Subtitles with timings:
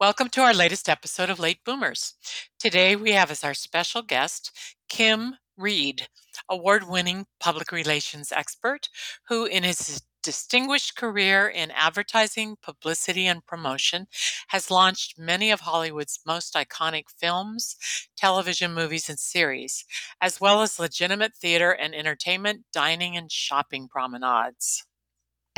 [0.00, 2.14] Welcome to our latest episode of Late Boomers.
[2.58, 4.50] Today we have as our special guest
[4.88, 6.08] Kim Reed,
[6.48, 8.88] award winning public relations expert
[9.28, 14.08] who, in his distinguished career in advertising, publicity, and promotion,
[14.48, 17.76] has launched many of Hollywood's most iconic films,
[18.16, 19.84] television movies, and series,
[20.20, 24.84] as well as legitimate theater and entertainment, dining, and shopping promenades.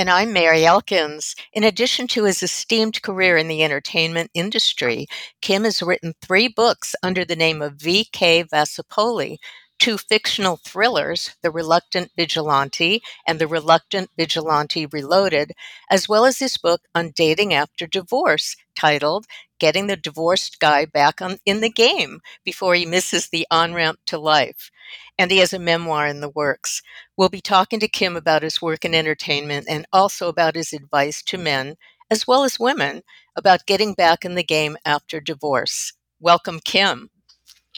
[0.01, 1.37] And I'm Mary Elkins.
[1.53, 5.06] In addition to his esteemed career in the entertainment industry,
[5.43, 8.45] Kim has written three books under the name of V.K.
[8.45, 9.37] Vasapolli,
[9.81, 15.53] two fictional thrillers, The Reluctant Vigilante and The Reluctant Vigilante Reloaded,
[15.91, 19.27] as well as his book on dating after divorce titled
[19.59, 23.98] Getting the Divorced Guy Back on, in the Game Before He Misses the On Ramp
[24.06, 24.70] to Life
[25.19, 26.83] and he has a memoir in the works.
[27.17, 31.22] We'll be talking to Kim about his work in entertainment and also about his advice
[31.25, 31.77] to men,
[32.11, 33.03] as well as women,
[33.37, 35.92] about getting back in the game after divorce.
[36.20, 37.11] Welcome, Kim.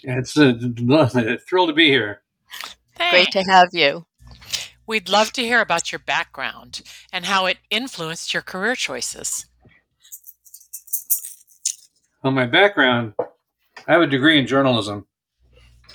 [0.03, 2.23] It's a, a thrill to be here.
[2.97, 3.11] Thanks.
[3.11, 4.07] Great to have you.
[4.87, 9.47] We'd love to hear about your background and how it influenced your career choices.
[12.23, 13.15] Well, my background,
[13.87, 15.07] I have a degree in journalism,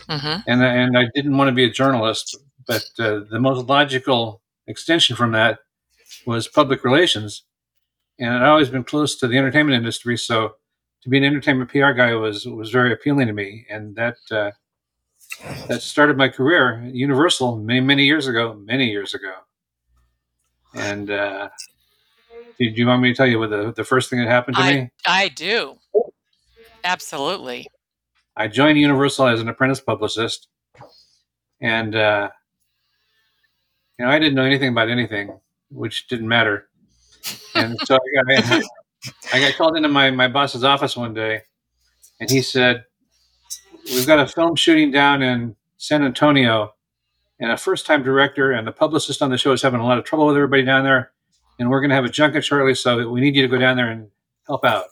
[0.09, 0.49] Mm-hmm.
[0.49, 5.17] and and I didn't want to be a journalist, but uh, the most logical extension
[5.17, 5.59] from that
[6.25, 7.43] was public relations,
[8.17, 10.55] and I'd always been close to the entertainment industry, so
[11.07, 14.51] to be an entertainment PR guy was was very appealing to me, and that uh,
[15.69, 19.33] that started my career at Universal many many years ago, many years ago.
[20.73, 21.47] And uh,
[22.59, 24.63] do you want me to tell you what the the first thing that happened to
[24.63, 24.89] I, me?
[25.05, 25.77] I do.
[26.83, 27.67] Absolutely.
[28.35, 30.49] I joined Universal as an apprentice publicist,
[31.61, 32.29] and uh,
[33.97, 35.39] you know I didn't know anything about anything,
[35.71, 36.67] which didn't matter.
[37.55, 38.61] And so I got,
[39.33, 41.41] I got called into my my boss's office one day,
[42.19, 42.85] and he said,
[43.85, 46.73] "We've got a film shooting down in San Antonio,
[47.39, 49.97] and a first time director and the publicist on the show is having a lot
[49.97, 51.11] of trouble with everybody down there,
[51.59, 53.77] and we're going to have a junket shortly, so we need you to go down
[53.77, 54.09] there and
[54.47, 54.85] help out."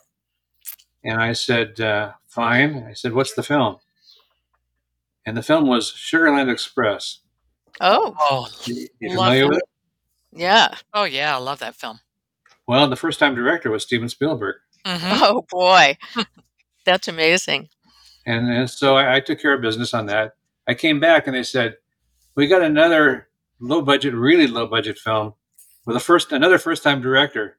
[1.04, 2.84] And I said, uh, fine.
[2.90, 3.78] I said, what's the film?
[5.24, 7.20] And the film was Sugarland Express.
[7.80, 9.50] Oh, Oh, You, you familiar it.
[9.50, 9.64] with it?
[10.34, 10.74] yeah.
[10.96, 12.00] oh yeah, I love that film.
[12.68, 14.56] Well, the first time director was Steven Spielberg.
[14.86, 15.24] Mm-hmm.
[15.24, 15.98] Oh, boy.
[16.86, 17.70] That's amazing.
[18.26, 20.36] And, and so I, I took care of business on that.
[20.68, 21.78] I came back and they said,
[22.36, 25.34] we got another low budget, really low budget film
[25.86, 27.58] with a first, another first time director.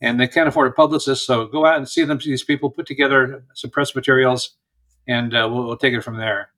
[0.00, 2.18] And they can't afford a publicist, so go out and see them.
[2.18, 4.56] These people put together some press materials,
[5.06, 6.52] and uh, we'll, we'll take it from there.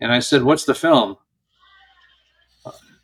[0.00, 1.18] And I said, "What's the film?"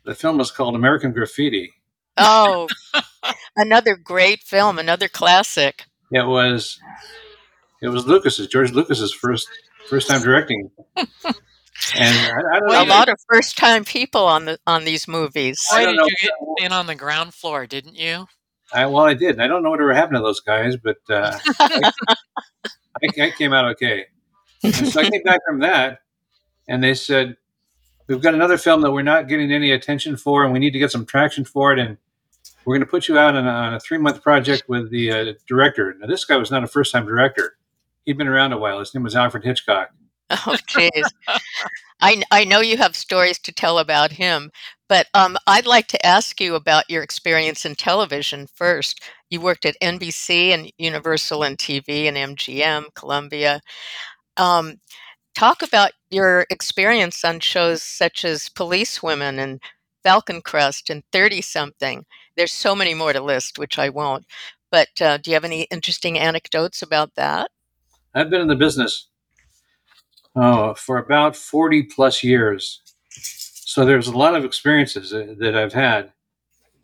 [0.03, 1.73] The film was called American Graffiti.
[2.21, 2.67] Oh,
[3.55, 5.85] another great film, another classic.
[6.11, 6.79] It was,
[7.81, 9.47] it was Lucas's George Lucas's first
[9.89, 10.71] first time directing.
[11.95, 12.93] And I, I don't A know.
[12.93, 15.65] lot of first time people on the on these movies.
[15.71, 16.05] Why did know.
[16.05, 18.27] you get in on the ground floor, didn't you?
[18.73, 19.39] I, well, I did.
[19.39, 21.91] I don't know what whatever happened to those guys, but uh, I,
[23.19, 24.05] I came out okay.
[24.63, 25.99] And so I came back from that,
[26.69, 27.35] and they said,
[28.07, 30.79] "We've got another film that we're not getting any attention for, and we need to
[30.79, 31.97] get some traction for it, and
[32.65, 35.11] we're going to put you out on a, on a three month project with the
[35.11, 37.57] uh, director." Now, this guy was not a first time director;
[38.05, 38.79] he'd been around a while.
[38.79, 39.91] His name was Alfred Hitchcock.
[40.47, 40.55] Oh.
[41.99, 44.49] I, I know you have stories to tell about him,
[44.89, 49.01] but um, I'd like to ask you about your experience in television first.
[49.29, 53.61] You worked at NBC and Universal and TV and MGM, Columbia.
[54.37, 54.77] Um,
[55.35, 59.61] talk about your experience on shows such as Police Women and
[60.03, 62.05] Falcon Crest and 30 something.
[62.35, 64.25] There's so many more to list, which I won't.
[64.71, 67.51] But uh, do you have any interesting anecdotes about that?
[68.13, 69.07] I've been in the business
[70.35, 72.81] oh, for about 40 plus years.
[73.09, 76.11] so there's a lot of experiences that, I've had,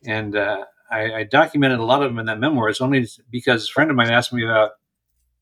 [0.06, 2.70] and uh, I, I, documented a lot of them in that memoir.
[2.70, 4.72] It's only because a friend of mine asked me about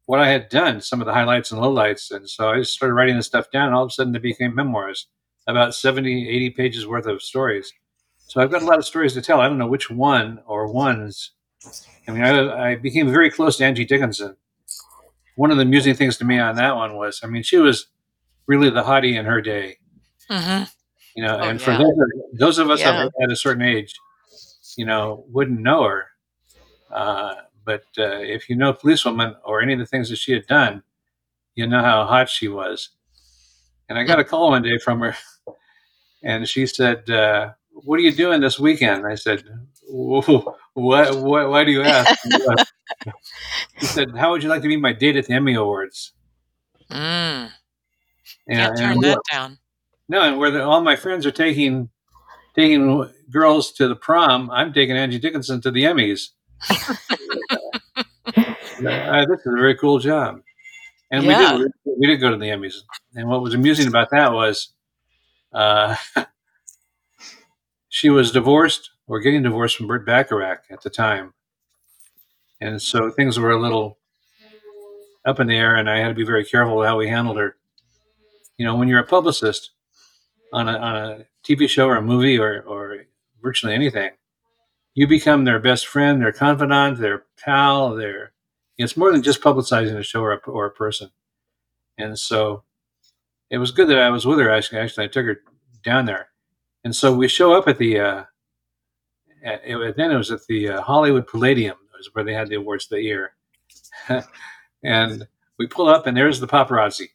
[0.06, 2.94] what I had done, some of the highlights and lowlights, and so I just started
[2.94, 3.74] writing this stuff down.
[3.74, 5.08] All of a sudden, they became memoirs,
[5.48, 7.74] about 70, 80 pages worth of stories.
[8.28, 9.40] So I've got a lot of stories to tell.
[9.40, 11.32] I don't know which one or ones.
[12.08, 14.36] I mean, I, I became very close to Angie Dickinson.
[15.36, 17.88] One of the amusing things to me on that one was, I mean, she was
[18.48, 19.78] really the hottie in her day.
[20.30, 20.64] Mm-hmm.
[21.16, 21.94] You know, Oh, and for those,
[22.34, 23.10] those of us Yeah.
[23.22, 23.94] at a certain age,
[24.78, 26.06] you know, wouldn't know her.
[26.92, 30.46] Uh, but uh, if you know Policewoman or any of the things that she had
[30.46, 30.84] done,
[31.56, 32.90] you know how hot she was.
[33.90, 35.16] And I got a call one day from her,
[36.24, 39.44] and she said, uh, "What are you doing this weekend?" I said,
[39.88, 41.16] "Whoa, "What?
[41.18, 41.50] What?
[41.50, 42.20] Why do you ask?"
[43.78, 46.14] he said, "How would you like to be my date at the Emmy Awards?"
[46.92, 47.50] Mm.
[48.48, 49.58] And, Can't turn and that down.
[50.08, 51.90] No, and where the, all my friends are taking
[52.56, 56.30] taking girls to the prom, I'm taking Angie Dickinson to the Emmys.
[58.78, 60.42] Uh, this is a very cool job,
[61.10, 61.54] and Yeah.
[61.56, 62.74] we did we did go to the Emmys.
[63.16, 64.74] And what was amusing about that was,
[65.54, 65.96] uh,
[67.96, 71.34] she was divorced or getting divorced from Burt Bacharach at the time,
[72.60, 74.00] and so things were a little
[75.26, 77.56] up in the air, and I had to be very careful how we handled her.
[78.58, 79.72] You know, when you're a publicist
[80.52, 83.06] on a, on a TV show or a movie or, or
[83.42, 84.12] virtually anything,
[84.94, 87.96] you become their best friend, their confidant, their pal.
[87.96, 88.34] Their
[88.78, 91.12] it's more than just publicizing a show or a, or a person.
[91.98, 92.64] And so
[93.50, 94.50] it was good that I was with her.
[94.52, 95.42] Actually, actually, I took her
[95.82, 96.28] down there,
[96.86, 98.00] and so we show up at the.
[98.00, 98.24] Uh,
[99.44, 99.62] at,
[99.98, 102.92] then it was at the uh, Hollywood Palladium, was where they had the awards of
[102.92, 103.34] the year,
[104.84, 105.28] and
[105.58, 107.10] we pull up, and there's the paparazzi,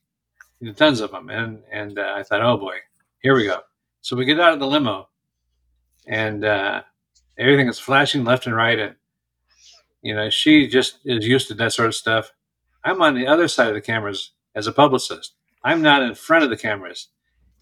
[0.60, 2.76] you know, tons of them, and and uh, I thought, oh boy,
[3.22, 3.60] here we go.
[4.00, 5.08] So we get out of the limo,
[6.06, 6.82] and uh,
[7.38, 8.96] everything is flashing left and right, and
[10.02, 12.32] you know she just is used to that sort of stuff.
[12.82, 15.34] I'm on the other side of the cameras as a publicist.
[15.62, 17.08] I'm not in front of the cameras,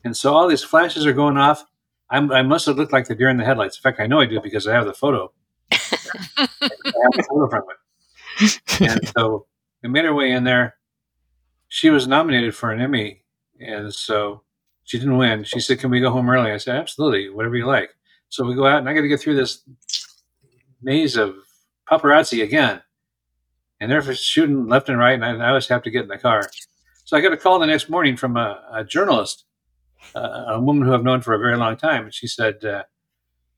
[0.04, 1.64] and so all these flashes are going off.
[2.10, 3.76] I'm, I must have looked like the deer in the headlights.
[3.78, 5.32] In fact, I know I do because I have the photo.
[5.72, 5.78] I
[6.38, 7.76] have the photo from it.
[8.80, 9.46] And so
[9.82, 10.76] we made our way in there.
[11.68, 13.24] She was nominated for an Emmy,
[13.60, 14.42] and so
[14.84, 15.44] she didn't win.
[15.44, 17.90] She said, "Can we go home early?" I said, "Absolutely, whatever you like."
[18.30, 19.62] So we go out, and I got to get through this
[20.80, 21.34] maze of
[21.90, 22.82] paparazzi again,
[23.80, 26.18] and they're shooting left and right, and I, I always have to get in the
[26.18, 26.48] car.
[27.04, 29.44] So I got a call the next morning from a, a journalist,
[30.14, 32.84] uh, a woman who I've known for a very long time, and she said, uh,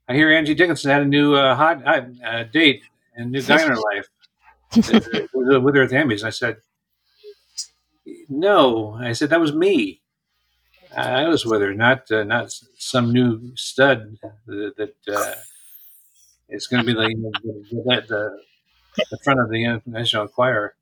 [0.09, 2.83] "I hear Angie Dickinson had a new uh, hot uh, date
[3.15, 4.09] and new guy in her life
[4.95, 6.59] uh, with her at the Emmys." And I said,
[8.29, 10.01] "No," I said, "That was me."
[10.97, 15.35] I was with her, not uh, not some new stud that, that uh,
[16.49, 17.15] is going to be the,
[17.45, 18.41] the, the,
[19.11, 20.75] the front of the National Enquirer.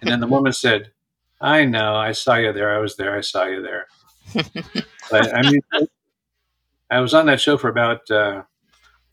[0.00, 0.92] And then the woman said,
[1.40, 2.74] I know, I saw you there.
[2.74, 3.16] I was there.
[3.16, 3.86] I saw you there.
[5.10, 5.60] But I mean,
[6.90, 8.42] I was on that show for about uh,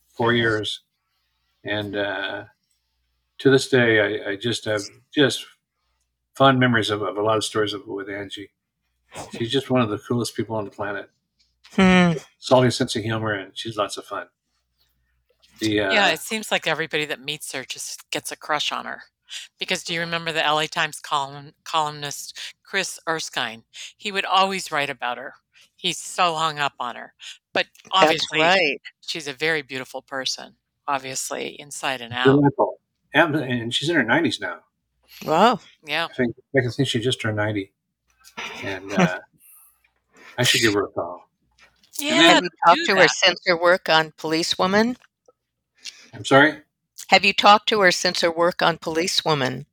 [0.10, 0.82] four years.
[1.64, 2.44] And uh,
[3.40, 4.82] to this day, I, I just have
[5.14, 5.46] just
[6.36, 8.52] fond memories of, of a lot of stories of, with Angie.
[9.38, 11.10] She's just one of the coolest people on the planet.
[11.74, 12.14] Hmm.
[12.40, 14.28] Salty sense of humor, and she's lots of fun.
[15.60, 18.86] The, uh, Yeah, it seems like everybody that meets her just gets a crush on
[18.86, 19.04] her.
[19.60, 23.64] Because do you remember the LA Times column, columnist Chris Erskine?
[23.98, 25.34] He would always write about her.
[25.76, 27.14] He's so hung up on her.
[27.54, 28.82] But obviously, right.
[29.02, 30.56] she's a very beautiful person,
[30.88, 32.26] obviously, inside and out.
[32.26, 32.80] delightful.
[33.14, 34.60] And, and she's in her 90s now.
[35.26, 35.60] Wow.
[35.86, 36.08] Yeah.
[36.10, 37.72] I think I think she just turned 90.
[38.64, 39.20] And uh,
[40.38, 41.30] I should give her a call.
[42.00, 42.16] Yeah.
[42.16, 44.98] Have you talked do to her since her work on Policewoman?
[46.14, 46.62] I'm sorry?
[47.12, 49.66] Have you talked to her since her work on Policewoman?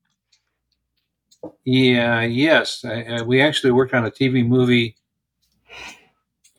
[1.64, 2.85] Yeah, yes.
[2.85, 4.97] I, uh, we actually worked on a TV movie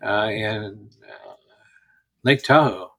[0.01, 1.33] uh, in uh,
[2.23, 2.93] Lake Tahoe.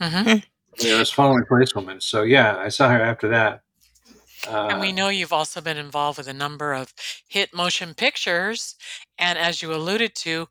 [0.00, 0.44] Mhm.
[0.78, 2.00] It was following Policewoman.
[2.00, 3.62] So, yeah, I saw her after that.
[4.46, 6.94] Uh, And we know you've also been involved with a number of
[7.26, 8.76] hit motion pictures.
[9.18, 10.48] And as you alluded to,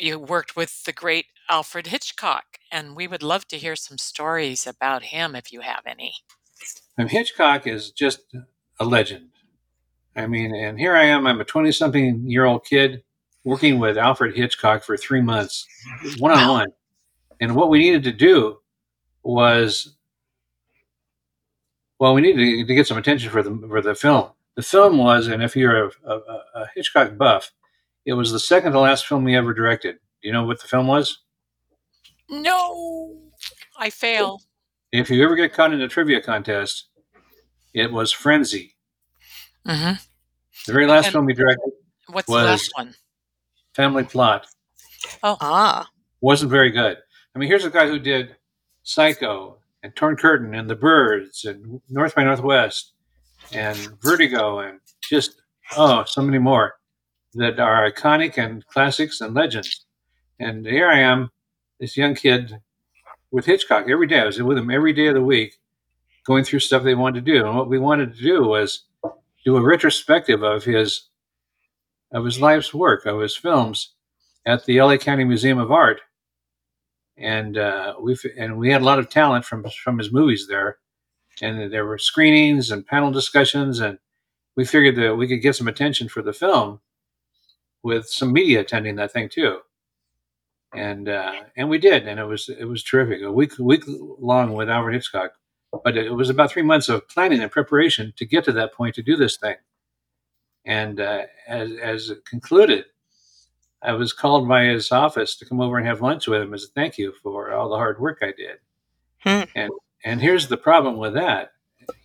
[0.00, 2.58] you worked with the great Alfred Hitchcock.
[2.70, 6.14] And we would love to hear some stories about him if you have any.
[6.96, 8.20] And Hitchcock is just
[8.80, 9.30] a legend.
[10.16, 13.04] I mean, and here I am, I'm a 20 something year old kid
[13.44, 15.66] working with Alfred Hitchcock for three months,
[16.18, 16.68] one on one.
[17.40, 18.58] And what we needed to do
[19.22, 19.96] was,
[22.00, 24.30] well, we needed to, get some attention for the, for the film.
[24.56, 26.14] The film was, and if you're a, a,
[26.56, 27.52] a Hitchcock buff,
[28.04, 29.98] it was the second to last film he ever directed.
[30.20, 31.20] Do you know what the film was?
[32.28, 33.18] No,
[33.78, 34.40] I fail.
[34.92, 36.88] If you ever get caught in a trivia contest,
[37.74, 38.74] it was Frenzy.
[39.66, 39.92] hmm
[40.66, 41.72] The very last And- film he directed,
[42.08, 42.94] What's the Was- last one?
[43.74, 44.46] Family Plot,
[45.22, 45.88] Oh, Ah,
[46.20, 46.96] wasn't very good.
[47.34, 48.36] I mean, here's a guy who did
[48.82, 52.94] Psycho and Torn Curtain and The Birds and North by Northwest
[53.52, 55.40] and Vertigo and just
[55.76, 56.78] oh, so many more
[57.34, 59.84] that are iconic and classics and legends.
[60.40, 61.30] And here I am,
[61.80, 62.60] this young kid
[63.30, 64.20] with Hitchcock every day.
[64.20, 65.58] I was with him every day of the week,
[66.26, 67.46] going through stuff they wanted to do.
[67.46, 68.84] And what we wanted to do was
[69.44, 71.08] do a retrospective of his
[72.12, 73.92] of his life's work, of his films,
[74.46, 76.00] at the LA County Museum of Art.
[77.16, 80.78] And uh, we and we had a lot of talent from from his movies there,
[81.42, 83.98] and there were screenings and panel discussions, and
[84.56, 86.80] we figured that we could get some attention for the film
[87.82, 89.60] with some media attending that thing too.
[90.74, 93.22] And uh, and we did, and it was it was terrific.
[93.22, 95.32] A week week long with Alfred Hitchcock,
[95.82, 98.94] but it was about three months of planning and preparation to get to that point
[98.96, 99.56] to do this thing.
[100.66, 102.84] And uh, as as it concluded,
[103.82, 106.64] I was called by his office to come over and have lunch with him as
[106.64, 108.58] a thank you for all the hard work I did.
[109.20, 109.48] Hmm.
[109.54, 109.72] And
[110.04, 111.52] and here's the problem with that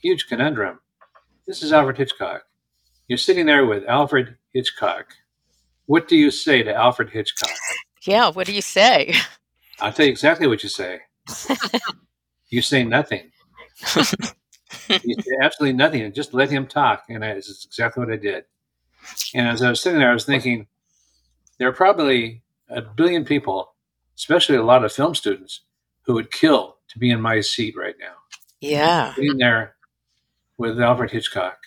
[0.02, 0.80] huge conundrum.
[1.46, 2.44] This is Alfred Hitchcock.
[3.08, 5.08] You're sitting there with Alfred Hitchcock.
[5.86, 7.52] What do you say to Alfred Hitchcock?
[8.04, 8.30] Yeah.
[8.30, 9.14] What do you say?
[9.80, 11.02] I'll tell you exactly what you say.
[12.50, 13.32] you say nothing.
[13.96, 17.04] you say absolutely nothing and just let him talk.
[17.10, 18.46] And I, this is exactly what I did.
[19.34, 20.68] And as I was sitting there, I was thinking,
[21.58, 23.74] there are probably a billion people,
[24.18, 25.62] especially a lot of film students,
[26.06, 28.14] who would kill to be in my seat right now,
[28.62, 29.14] Yeah.
[29.16, 29.76] sitting there
[30.58, 31.58] with Alfred Hitchcock.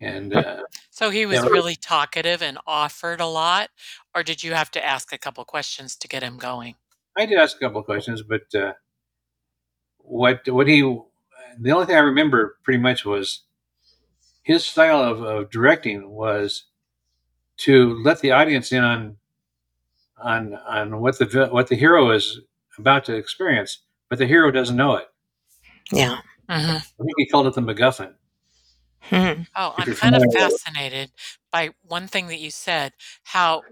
[0.00, 1.48] And uh, So he was Yeah.
[1.50, 3.70] really talkative and offered a lot,
[4.18, 6.74] or did you have to ask a couple questions to get him going?
[7.16, 8.72] I did ask a couple of questions, but uh,
[9.98, 10.80] what what he
[11.60, 13.44] the only thing I remember pretty much was
[14.42, 16.64] his style of, of directing was
[17.58, 19.16] to let the audience in on
[20.20, 22.40] on on what the what the hero is
[22.76, 25.06] about to experience, but the hero doesn't know it.
[25.92, 26.18] Yeah.
[26.48, 28.14] hmm I think he called it the MacGuffin.
[29.00, 29.42] Hmm.
[29.56, 30.38] Oh, I'm kind of familiar with it.
[30.38, 31.10] fascinated
[31.50, 33.62] by one thing that you said, how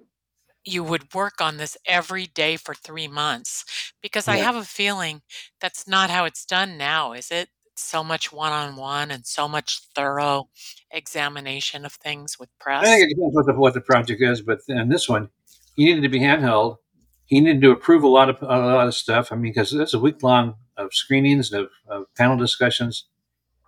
[0.67, 3.65] you would work on this every day for three months.
[4.03, 5.23] Because I have a feeling
[5.61, 7.49] that's not how it's done now, is it?
[7.77, 10.49] So much one on one and so much thorough
[10.91, 12.81] examination of things with press?
[12.83, 12.91] I press.
[13.01, 15.31] think it depends what the what the project is, but in this one,
[15.77, 16.79] he needed to be handheld.
[17.27, 19.31] He needed to approve a lot of a lot of stuff.
[19.33, 23.07] I mean, because it's a week long of screenings and of, of panel discussions,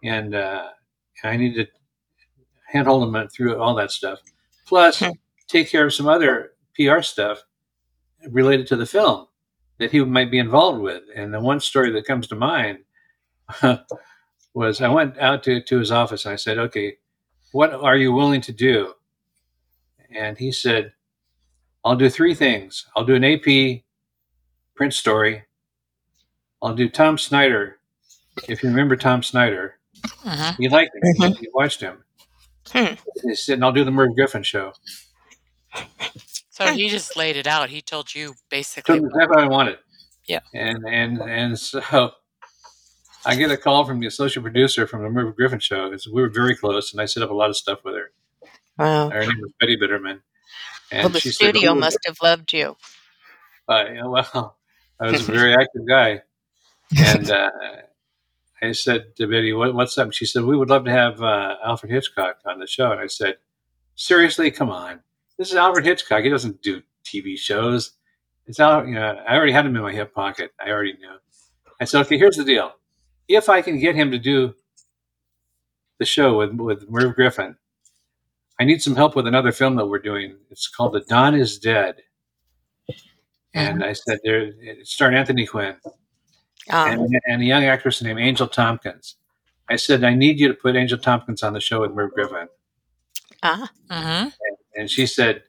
[0.03, 0.69] and uh,
[1.25, 1.73] I needed to
[2.69, 4.21] handhold him through all that stuff.
[4.67, 5.11] Plus, Hmm.
[5.49, 7.43] take care of some other PR stuff
[8.31, 9.27] related to the film
[9.79, 11.03] that he might be involved with.
[11.15, 12.79] And the one story that comes to mind
[14.55, 16.97] was I went out to, to his office and I said, "Okay,
[17.53, 18.95] what are you willing to do?"
[20.15, 20.93] And he said,
[21.85, 22.87] I'll do three things.
[22.97, 23.83] I'll do an AP
[24.75, 25.45] print story.
[26.63, 27.79] I'll do Tom Snyder.
[28.49, 29.79] If you remember Tom Snyder,
[30.25, 30.59] Mhm.
[30.59, 31.03] you liked him.
[31.19, 31.41] Mhm.
[31.43, 32.05] You watched him.
[32.73, 32.95] Hmm.
[33.23, 34.73] He said, and I'll do the Merv Griffin show.
[36.59, 37.71] So he just laid it out.
[37.71, 38.97] He told you basically.
[38.97, 39.79] exactly what I wanted.
[40.27, 40.41] Yeah.
[40.55, 41.81] And and and so
[43.27, 45.91] I get a call from the associate producer from the Merv Griffin show.
[45.91, 48.11] 'cause we were very close, and I set up a lot of stuff with her.
[48.79, 49.11] Wow.
[49.11, 50.21] Her name was Betty Bitterman.
[50.91, 52.77] And Well, the said, studio "Who- must have loved you.
[53.69, 54.57] Uh, yeah, well,
[55.01, 56.23] I was a very active guy,
[56.97, 57.51] and uh,
[58.63, 61.57] I said to Betty, what, "What's up?" She said, "We would love to have uh,
[61.65, 63.37] Alfred Hitchcock on the show." And I said,
[63.95, 65.01] "Seriously, come on!
[65.39, 66.25] This is Alfred Hitchcock.
[66.25, 67.93] He doesn't do TV shows.
[68.47, 68.87] It's out.
[68.89, 70.53] You know, I already had him in my hip pocket.
[70.61, 71.17] I already knew."
[71.81, 72.73] I said, "Okay, here's the deal.
[73.29, 74.55] If I can get him to do
[75.99, 77.57] the show with with Merv Griffin,
[78.59, 80.37] I need some help with another film that we're doing.
[80.51, 82.03] It's called The Don Is Dead."
[83.55, 85.77] And I said, there, it starred Anthony Quinn
[86.71, 89.17] Um, and, and a young actress named Angel Tompkins.
[89.69, 92.49] I said, I need you to put Angel Tompkins on the show with Merv Griffin.
[93.43, 94.29] ah, hmm
[94.79, 95.43] And she said,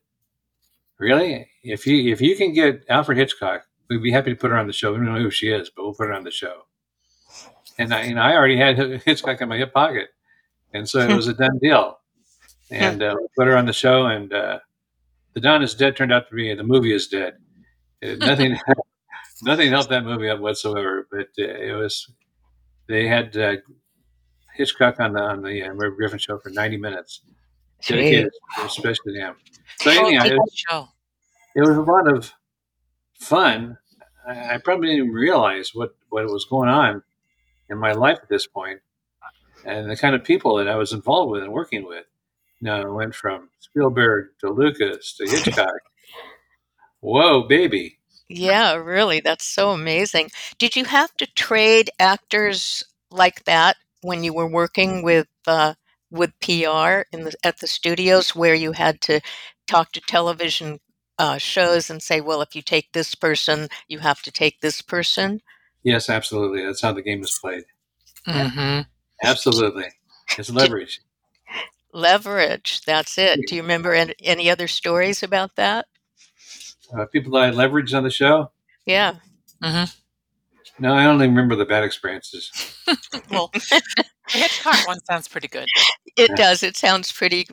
[0.99, 1.47] Really?
[1.63, 4.67] If you if you can get Alfred Hitchcock, we'd be happy to put her on
[4.67, 4.91] the show.
[4.91, 6.63] We don't know who she is, but we'll put her on the show.
[7.77, 10.09] And I, you know, I already had Hitchcock in my hip pocket,
[10.73, 11.97] and so it was a done deal.
[12.71, 14.59] And uh, we put her on the show, and uh,
[15.33, 17.33] the Don is Dead turned out to be the movie is dead.
[17.99, 18.55] It, nothing,
[19.41, 21.07] nothing helped that movie up whatsoever.
[21.09, 22.11] But uh, it was
[22.87, 23.55] they had uh,
[24.53, 27.21] Hitchcock on the on the uh, Griffin show for ninety minutes.
[27.85, 28.31] Dedicated
[28.63, 29.35] especially to him.
[29.79, 30.89] So Oh, anyhow, it, show.
[31.55, 32.33] it was a lot of
[33.19, 33.77] fun,
[34.27, 37.03] I, I probably didn't realize what what was going on
[37.69, 38.79] in my life at this point,
[39.65, 42.05] and the kind of people that I was involved with and working with.
[42.59, 45.69] You know, I went from Spielberg to Lucas to Hitchcock.
[46.99, 47.99] Whoa, baby!
[48.27, 50.29] Yeah, really, that's so amazing.
[50.57, 55.73] Did you have to trade actors like that when you were working with uh,
[56.11, 59.21] with PR in the at the studios, where you had to
[59.67, 60.79] talk to television
[61.17, 64.81] uh, shows and say, "Well, if you take this person, you have to take this
[64.81, 65.41] person."
[65.83, 66.65] Yes, absolutely.
[66.65, 67.63] That's how the game is played.
[68.25, 68.79] hmm
[69.23, 69.85] Absolutely,
[70.37, 71.01] it's leverage.
[71.93, 72.81] Leverage.
[72.85, 73.39] That's it.
[73.47, 75.87] Do you remember any, any other stories about that?
[76.95, 78.51] Uh, people that I leveraged on the show.
[78.85, 79.15] Yeah.
[79.61, 79.85] hmm
[80.79, 82.51] No, I only remember the bad experiences.
[83.31, 83.51] Well,
[84.31, 85.67] the Hitchcock one sounds pretty good.
[86.17, 86.63] It does.
[86.63, 87.47] It sounds pretty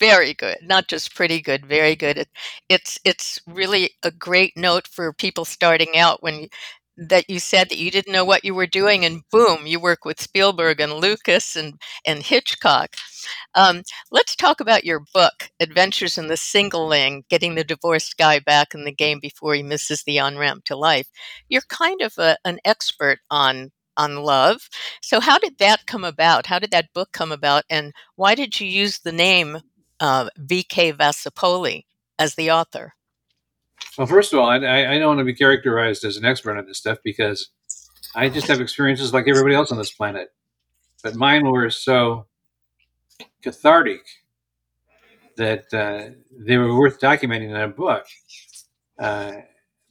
[0.00, 0.58] very good.
[0.62, 2.18] Not just pretty good, very good.
[2.18, 2.28] It,
[2.68, 6.48] it's it's really a great note for people starting out when
[6.96, 10.04] that you said that you didn't know what you were doing and boom, you work
[10.04, 11.74] with Spielberg and Lucas and
[12.06, 12.94] and Hitchcock.
[13.54, 18.74] Um, let's talk about your book, Adventures in the Singling, getting the divorced guy back
[18.74, 21.08] in the game before he misses the on ramp to life.
[21.48, 24.68] You're kind of a, an expert on on love.
[25.02, 26.46] So how did that come about?
[26.46, 27.64] How did that book come about?
[27.70, 29.58] And why did you use the name
[30.00, 30.92] uh, V.K.
[30.92, 31.84] Vasapolli
[32.18, 32.94] as the author?
[33.96, 36.56] Well, first of all, I, I I don't want to be characterized as an expert
[36.56, 37.50] on this stuff because
[38.14, 40.28] I just have experiences like everybody else on this planet.
[41.02, 42.26] But mine were so
[43.42, 44.00] cathartic
[45.36, 48.06] that uh, they were worth documenting in a book
[48.98, 49.32] uh,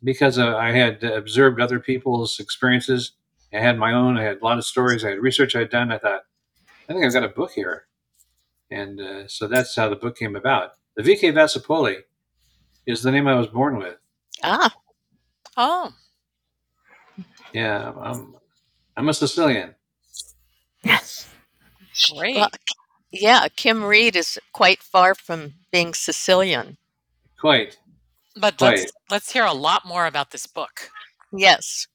[0.04, 3.14] because uh, I had observed other people's experiences.
[3.54, 4.18] I had my own.
[4.18, 5.06] I had a lot of stories.
[5.06, 5.92] I had research I'd done.
[5.92, 6.22] I thought,
[6.90, 7.86] I think I've got a book here.
[8.72, 10.72] And uh, so that's how the book came about.
[10.96, 11.98] The VK Vasapolli
[12.88, 13.98] is the name I was born with.
[14.44, 14.74] Ah,
[15.56, 15.94] Oh,
[17.54, 18.36] Yeah, I'm,
[18.98, 19.76] I'm a Sicilian.
[20.84, 21.30] Yes,
[22.18, 22.36] great.
[22.36, 22.50] well,
[23.12, 23.48] yeah.
[23.56, 26.78] Kim Reed is quite far from being Sicilian.
[27.40, 27.78] Quite.
[28.36, 28.80] But Right.
[28.80, 30.90] let's let's hear a lot more about this book.
[31.32, 31.88] Yes.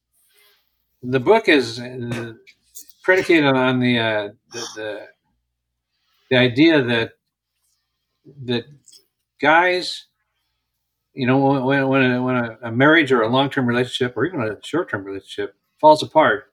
[1.03, 2.33] The book is uh,
[3.05, 5.07] predicated on the, uh, the the
[6.31, 7.13] the idea that
[8.45, 8.65] that
[9.41, 10.07] guys,
[11.15, 14.43] you know, when when a, when a, marriage or a long term relationship or even
[14.43, 16.53] a short term relationship falls apart,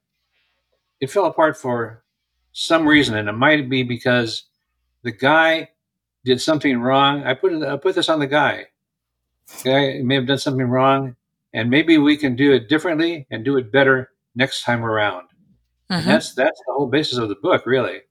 [1.00, 2.04] it fell apart for
[2.52, 4.44] some reason, and it might be because
[5.04, 5.70] the guy
[6.24, 7.24] did something wrong.
[7.24, 8.68] I put I put this on the guy.
[9.64, 11.16] The guy may have done something wrong,
[11.52, 15.28] and maybe we can do it differently and do it better next time around.
[15.90, 16.08] And Mhm.
[16.08, 18.02] that's that's the whole basis of the book, really,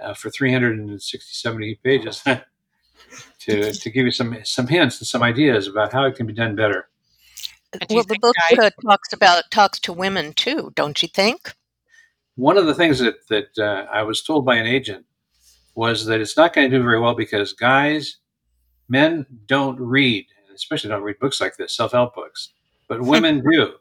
[0.00, 2.22] uh, for 360, 70 pages,
[3.40, 6.32] to to give you some some hints and some ideas about how it can be
[6.32, 6.88] done better.
[7.72, 11.00] And do you Well, the book guys- uh, talks about talks to women too, don't
[11.02, 11.54] you think?
[12.36, 15.06] One of the things that that uh, I was told by an agent
[15.76, 18.18] was that it's not going to do very well because guys,
[18.88, 22.52] men don't read, especially don't read books like this, self help books,
[22.88, 23.74] but women do.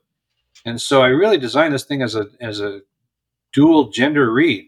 [0.66, 2.82] And so I really designed this thing as a as a
[3.54, 4.68] dual gender read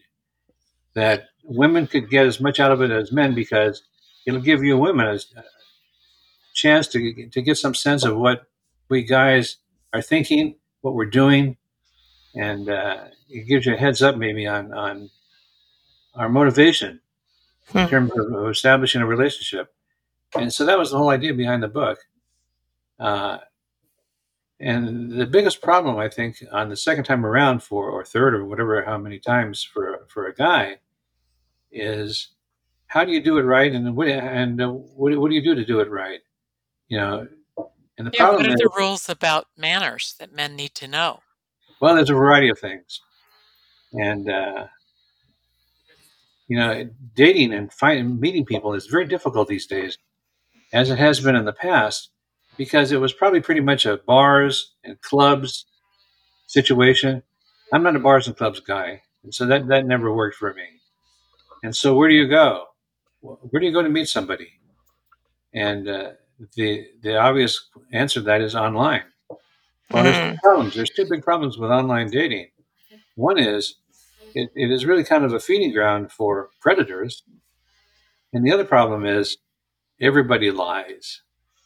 [0.93, 3.83] that women could get as much out of it as men because
[4.25, 5.19] it'll give you women a
[6.53, 8.43] chance to to get some sense of what
[8.89, 9.57] we guys
[9.93, 11.57] are thinking, what we're doing,
[12.35, 15.09] and uh, it gives you a heads up maybe on on
[16.15, 17.01] our motivation
[17.73, 17.89] in Hmm.
[17.89, 19.73] terms of, of establishing a relationship.
[20.35, 21.99] And so that was the whole idea behind the book.
[22.99, 23.39] Uh,
[24.59, 28.45] and the biggest problem, I think, on the second time around for, or third, or
[28.45, 30.77] whatever, how many times for for a guy,
[31.71, 32.29] is
[32.87, 35.43] how do you do it right, and what and uh, what, do- what do you
[35.43, 36.21] do to do it right?
[36.87, 37.27] You know,
[37.97, 40.87] and the Yeah, what problem are is, the rules about manners that men need to
[40.87, 41.19] know?
[41.81, 43.01] well, there's a variety of things,
[43.93, 44.67] and uh,
[46.47, 49.97] you know, dating and finding meeting people is very difficult these days,
[50.71, 52.11] as it has been in the past,
[52.57, 55.65] because it was probably pretty much a bars and clubs
[56.47, 57.23] situation.
[57.73, 60.65] I'm not a bars and clubs guy, and so that that never worked for me.
[61.63, 62.65] And so, where do you go?
[63.21, 64.53] Where do you go to meet somebody?
[65.53, 66.11] And uh,
[66.55, 69.03] the the obvious answer to that is online.
[69.91, 70.75] Well, there's two problems.
[70.75, 72.49] There's two big problems with online dating.
[73.15, 73.75] One is
[74.35, 77.23] it, it is really kind of a feeding ground for predators,
[78.33, 79.37] and the other problem is
[80.01, 81.21] everybody lies.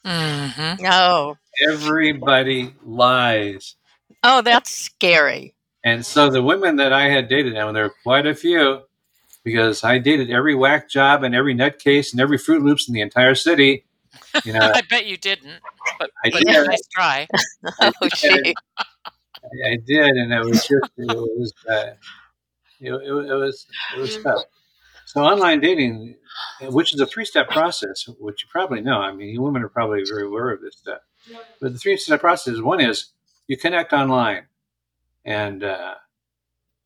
[0.06, 1.36] Hmm Oh,
[1.68, 3.76] Everybody lies.
[4.24, 5.54] oh, that's scary.
[5.84, 8.82] And so the women that I had dated, and there were quite a few,
[9.44, 13.02] because I dated every whack job and every nutcase and every Fruit Loops in the
[13.02, 13.86] entire city.
[14.44, 15.62] You know, I bet you didn't,
[16.00, 16.68] but, I but did.
[16.68, 17.28] nice try.
[17.82, 18.56] Oh, gee.
[19.66, 21.92] I did, and it was just it was uh,
[22.82, 24.44] it, it, it was it was tough.
[25.10, 26.17] So online dating,
[26.62, 29.00] which is a three-step process, which you probably know.
[29.00, 31.00] I mean, women are probably very aware of this stuff.
[31.60, 33.08] But the three-step process is one is
[33.48, 34.43] you connect online,
[35.26, 35.95] and uh,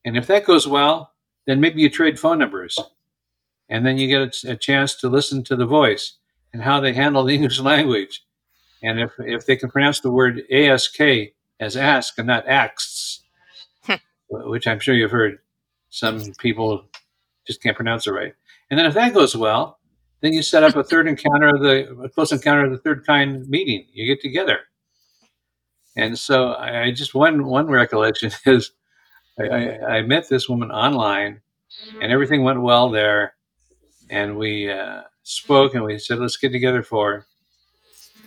[0.06, 1.12] and if that goes well,
[1.46, 2.80] then maybe you trade phone numbers,
[3.68, 6.14] and then you get a, a chance to listen to the voice
[6.54, 8.24] and how they handle the English language,
[8.82, 10.98] and if if they can pronounce the word ask
[11.60, 13.20] as ask and not asks,
[14.30, 15.40] which I'm sure you've heard
[15.90, 16.88] some people
[17.46, 18.34] just can't pronounce it right.
[18.70, 19.80] And then if that goes well,
[20.22, 23.48] then you set up a third encounter of the close encounter of the third kind
[23.50, 23.86] meeting.
[23.92, 24.60] You get together.
[25.96, 28.72] And so I, I just one one recollection is
[29.40, 31.42] I, I, I met this woman online
[32.02, 33.36] and everything went well there.
[34.10, 37.26] And we uh, spoke and we said, let's get together for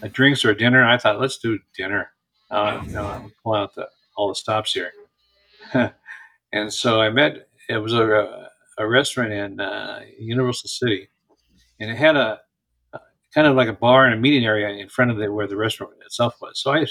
[0.03, 0.83] a drinks or a dinner.
[0.83, 2.11] And I thought, let's do dinner.
[2.51, 4.93] Uh, I'm pulling out the, all the stops here.
[6.53, 8.46] and so I met, it was a, a
[8.85, 11.09] restaurant in uh, Universal City,
[11.79, 12.41] and it had a,
[12.93, 13.01] a,
[13.33, 15.57] kind of like a bar and a meeting area in front of the, where the
[15.57, 16.59] restaurant itself was.
[16.59, 16.85] So I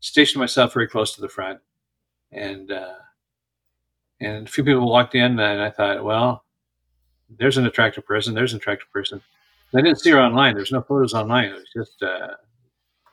[0.00, 1.60] stationed myself very close to the front,
[2.30, 2.94] and uh,
[4.20, 6.44] and a few people walked in, and I thought, well,
[7.28, 8.34] there's an attractive person.
[8.34, 9.20] There's an attractive person.
[9.74, 10.54] I didn't see her online.
[10.54, 11.46] There's no photos online.
[11.46, 12.34] It was just uh,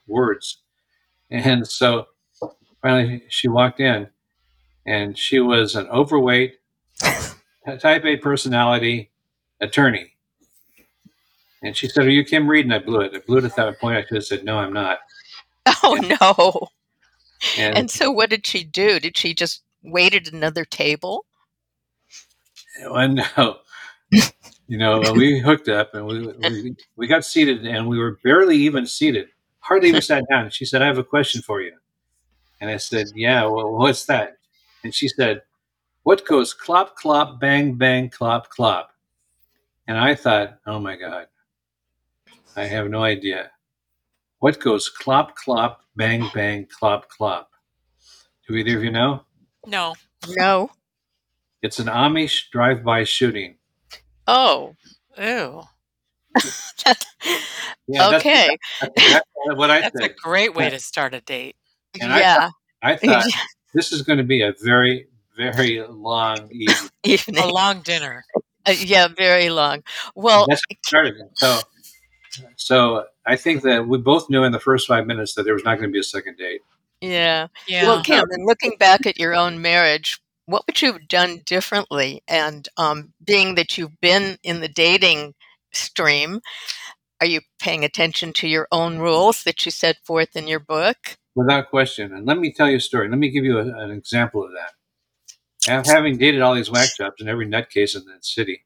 [0.07, 0.59] words.
[1.29, 2.07] And so
[2.81, 4.07] finally, she walked in,
[4.85, 6.55] and she was an overweight,
[7.79, 9.11] type A personality
[9.61, 10.13] attorney.
[11.63, 12.65] And she said, Are you Kim Reed?
[12.65, 13.13] And I blew it.
[13.15, 13.97] I blew it at that point.
[13.97, 14.99] I should have said, No, I'm not.
[15.85, 16.67] Oh, no.
[17.57, 18.99] And, And so, what did she do?
[18.99, 21.25] Did she just wait at another table?
[22.81, 23.57] Oh, well, no.
[24.67, 28.57] you know, we hooked up and we, we, we got seated and we were barely
[28.57, 29.27] even seated,
[29.59, 30.49] hardly even sat down.
[30.49, 31.73] She said, I have a question for you.
[32.61, 34.37] And I said, Yeah, well, what's that?
[34.83, 35.41] And she said,
[36.03, 38.91] What goes clop, clop, bang, bang, clop, clop?
[39.87, 41.27] And I thought, Oh my God,
[42.55, 43.51] I have no idea.
[44.39, 47.49] What goes clop, clop, bang, bang, clop, clop?
[48.47, 49.23] Do either of you know?
[49.65, 49.95] No.
[50.27, 50.71] No.
[51.61, 53.55] It's an Amish drive by shooting.
[54.27, 54.75] Oh,
[55.17, 55.63] Ew.
[57.85, 58.57] Yeah, that's- okay.
[58.79, 61.57] That's what I That's a great way to start a date.
[62.01, 62.49] And I yeah.
[62.81, 63.25] I thought
[63.73, 66.49] this is going to be a very, very long
[67.03, 67.37] evening.
[67.43, 68.23] A long dinner.
[68.65, 69.83] Uh, yeah, very long.
[70.15, 71.15] Well, That's how it started.
[71.35, 71.59] So,
[72.55, 75.63] so I think that we both knew in the first five minutes that there was
[75.63, 76.61] not going to be a second date.
[77.01, 77.47] yeah.
[77.67, 77.83] Yeah.
[77.83, 82.21] Well, Kim, and looking back at your own marriage, what would you have done differently?
[82.27, 85.33] And um, being that you've been in the dating
[85.73, 86.41] stream,
[87.21, 91.17] are you paying attention to your own rules that you set forth in your book?
[91.35, 92.13] Without question.
[92.13, 93.09] And let me tell you a story.
[93.09, 94.73] Let me give you a, an example of that.
[95.69, 98.65] Af- Having dated all these whack jobs and every nutcase in that city,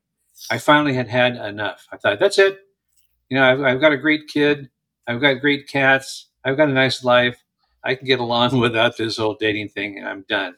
[0.49, 1.88] I finally had had enough.
[1.91, 2.60] I thought, that's it.
[3.29, 4.69] You know, I've, I've got a great kid.
[5.07, 6.29] I've got great cats.
[6.43, 7.43] I've got a nice life.
[7.83, 10.55] I can get along without this whole dating thing, and I'm done.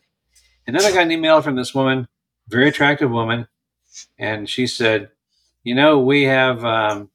[0.67, 2.08] And then I got an email from this woman,
[2.47, 3.47] very attractive woman,
[4.19, 5.10] and she said,
[5.63, 7.10] "You know, we have um,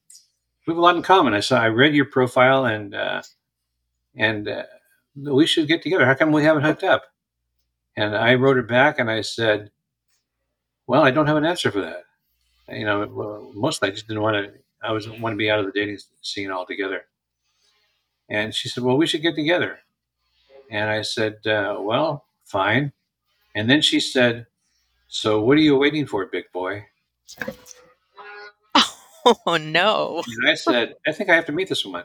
[0.67, 3.21] we have a lot in common." I saw, I read your profile, and uh,
[4.15, 4.63] and uh,
[5.15, 6.05] we should get together.
[6.05, 7.03] How come we haven't hooked up?
[7.97, 9.71] And I wrote her back and I said,
[10.87, 12.03] well, I don't have an answer for that.
[12.69, 14.53] You know, mostly I just didn't want to,
[14.83, 17.05] I was want to be out of the dating scene altogether.
[18.29, 19.79] And she said, well, we should get together.
[20.69, 22.91] And I said, uh, well, fine.
[23.55, 24.47] And then she said,
[25.07, 26.85] so what are you waiting for, big boy?
[29.47, 30.21] Oh, no.
[30.27, 32.03] And I said, I think I have to meet this woman.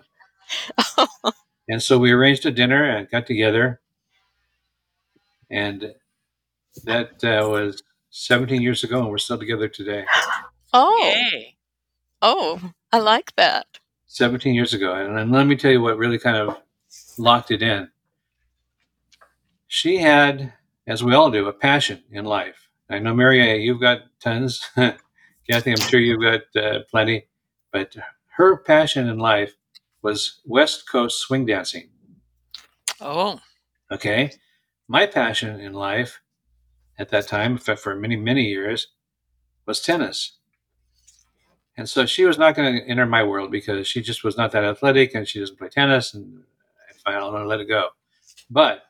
[1.70, 3.80] And so we arranged a dinner and got together.
[5.50, 5.94] And
[6.84, 10.04] that uh, was 17 years ago, and we're still together today.
[10.72, 11.56] Oh, Yay.
[12.22, 13.66] oh, I like that.
[14.06, 14.94] 17 years ago.
[14.94, 16.56] And, and let me tell you what really kind of
[17.18, 17.88] locked it in.
[19.66, 20.52] She had,
[20.86, 22.68] as we all do, a passion in life.
[22.88, 24.68] I know, Mary, you've got tons.
[24.76, 27.26] Kathy, I'm sure you've got uh, plenty.
[27.72, 27.96] But
[28.36, 29.54] her passion in life
[30.02, 31.88] was West Coast swing dancing.
[33.00, 33.40] Oh.
[33.92, 34.32] Okay.
[34.90, 36.20] My passion in life
[36.98, 38.88] at that time, for, many, many years,
[39.64, 40.38] was tennis.
[41.76, 44.50] And so she was not going to enter my world because she just was not
[44.50, 46.12] that athletic and she doesn't play tennis.
[46.12, 46.42] And
[46.88, 47.90] I finally let, let it go.
[48.50, 48.82] But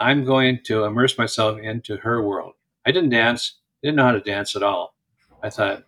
[0.00, 2.54] I'm going to immerse myself into her world.
[2.84, 4.96] I didn't dance, didn't know how to dance at all.
[5.40, 5.84] I thought,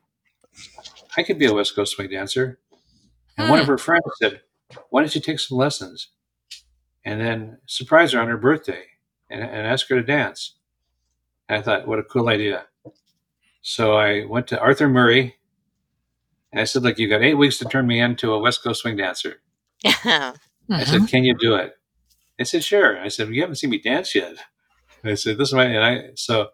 [1.16, 2.61] I could be a West Coast swing dancer.
[3.37, 3.72] And one of hmm.
[3.72, 4.42] her friends said,
[4.90, 6.11] why don't you take some lessons
[7.05, 8.85] and then surprise her on her birthday
[9.31, 10.57] and, and ask her to dance?
[11.49, 12.67] And I thought, what a cool idea.
[13.62, 15.37] So I went to Arthur Murray
[16.53, 18.83] and I said, look, you got eight weeks to turn me into a West Coast
[18.83, 19.41] swing dancer.
[19.85, 20.33] I
[20.71, 20.83] Mm-hmm.
[20.83, 21.75] said, can you do it?
[22.41, 23.01] I said, sure.
[23.01, 24.37] I said, well, you haven't seen me dance yet.
[25.03, 26.49] And I said, this is my, and I, so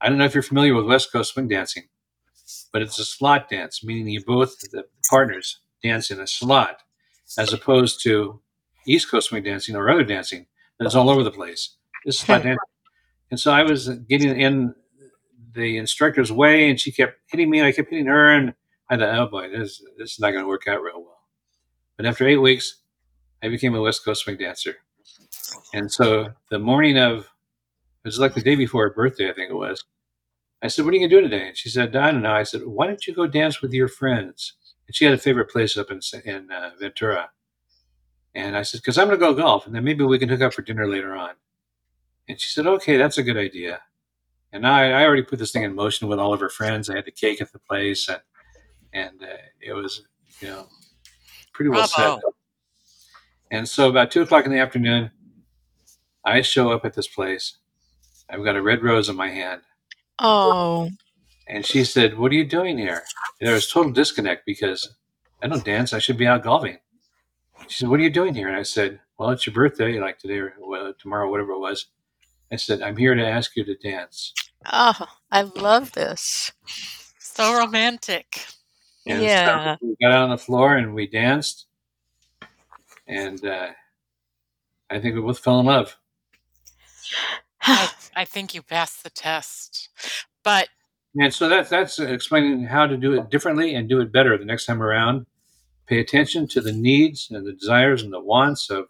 [0.00, 1.84] I don't know if you're familiar with West Coast swing dancing,
[2.72, 6.82] but it's a slot dance, meaning you both, the partners, dance in a slot,
[7.38, 8.40] as opposed to
[8.86, 10.46] East Coast swing dancing or other dancing
[10.78, 11.76] that's all over the place.
[12.06, 12.56] This is dancing.
[13.30, 14.74] And so I was getting in
[15.52, 18.54] the instructor's way, and she kept hitting me, and I kept hitting her, and
[18.88, 21.18] I thought, oh boy, this, this is not going to work out real well.
[21.96, 22.80] But after eight weeks,
[23.42, 24.76] I became a West Coast swing dancer.
[25.74, 29.50] And so the morning of, it was like the day before her birthday, I think
[29.50, 29.84] it was.
[30.62, 31.48] I said, What are you going to do today?
[31.48, 32.32] And she said, I don't know.
[32.32, 34.54] I said, Why don't you go dance with your friends?
[34.86, 37.30] And she had a favorite place up in, in uh, Ventura.
[38.34, 40.40] And I said, Because I'm going to go golf, and then maybe we can hook
[40.40, 41.30] up for dinner later on.
[42.28, 43.80] And she said, Okay, that's a good idea.
[44.52, 46.88] And I, I already put this thing in motion with all of her friends.
[46.88, 48.20] I had the cake at the place, and,
[48.92, 50.02] and uh, it was,
[50.40, 50.66] you know,
[51.52, 52.20] pretty well set.
[53.50, 55.10] And so about two o'clock in the afternoon,
[56.24, 57.58] I show up at this place.
[58.28, 59.62] I've got a red rose in my hand.
[60.18, 60.90] Oh.
[61.46, 63.02] And she said, What are you doing here?
[63.40, 64.94] And there was total disconnect because
[65.42, 65.92] I don't dance.
[65.92, 66.78] I should be out golfing.
[67.68, 68.48] She said, What are you doing here?
[68.48, 71.86] And I said, Well, it's your birthday, like today or well, tomorrow, whatever it was.
[72.52, 74.32] I said, I'm here to ask you to dance.
[74.72, 76.52] Oh, I love this.
[77.18, 78.46] So romantic.
[79.06, 79.76] And Yeah.
[79.78, 81.66] so we got on the floor and we danced.
[83.06, 83.68] And uh,
[84.90, 85.96] I think we both fell in love.
[87.62, 89.88] I, I think you passed the test.
[90.44, 90.68] But
[91.18, 94.44] And so that's that's explaining how to do it differently and do it better the
[94.44, 95.26] next time around.
[95.86, 98.86] Pay attention to the needs and the desires and the wants of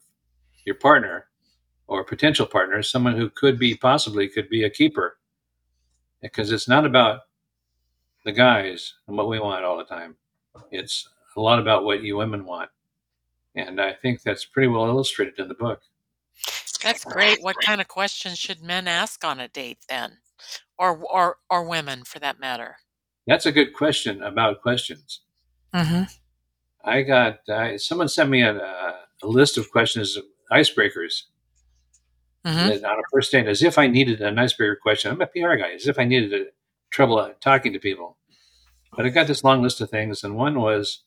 [0.65, 1.26] your partner
[1.89, 5.19] or potential partner, someone who could be possibly could be a keeper.
[6.21, 7.21] Because it's not about
[8.25, 10.17] the guys and what we want all the time.
[10.71, 12.71] It's a lot about what you women want.
[13.55, 15.81] And I think that's pretty well illustrated in the book.
[16.83, 17.43] that's great.
[17.43, 20.19] What kind of questions should men ask on a date then?
[20.79, 22.77] Or or or women for that matter?
[23.27, 25.21] That's a good question about questions.
[25.75, 26.03] Mm-hmm.
[26.85, 30.19] I got I, someone sent me a, a list of questions,
[30.53, 31.23] icebreakers
[32.47, 32.85] Mm-hmm.
[32.85, 35.11] on a first date, as if I needed an icebreaker question.
[35.11, 36.45] I'm a PR guy, as if I needed a,
[36.91, 38.17] trouble uh, talking to people.
[38.97, 41.03] But I got this long list of things, and one was,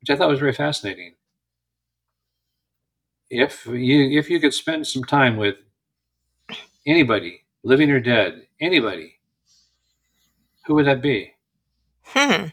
[0.00, 1.14] which I thought was very fascinating.
[3.30, 5.56] If you if you could spend some time with
[6.86, 9.18] anybody, living or dead, anybody,
[10.66, 11.32] who would that be?
[12.04, 12.46] Hmm.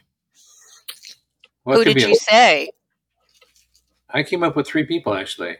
[1.64, 2.70] Well, Who did be a- you say?
[4.08, 5.56] I came up with three people actually.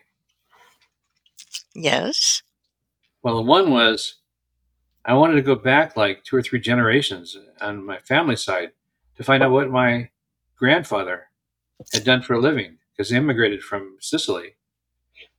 [1.80, 2.42] Yes.
[3.22, 4.16] Well, one was
[5.04, 8.72] I wanted to go back like two or three generations on my family side
[9.16, 10.10] to find out what my
[10.56, 11.28] grandfather
[11.92, 14.56] had done for a living because he immigrated from Sicily.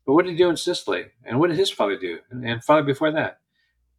[0.06, 1.06] But what did he do in Sicily?
[1.24, 2.20] And what did his father do?
[2.32, 3.40] And, and father before that?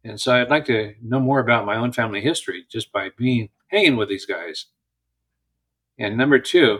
[0.03, 3.49] And so I'd like to know more about my own family history just by being
[3.67, 4.65] hanging with these guys.
[5.97, 6.79] And number two,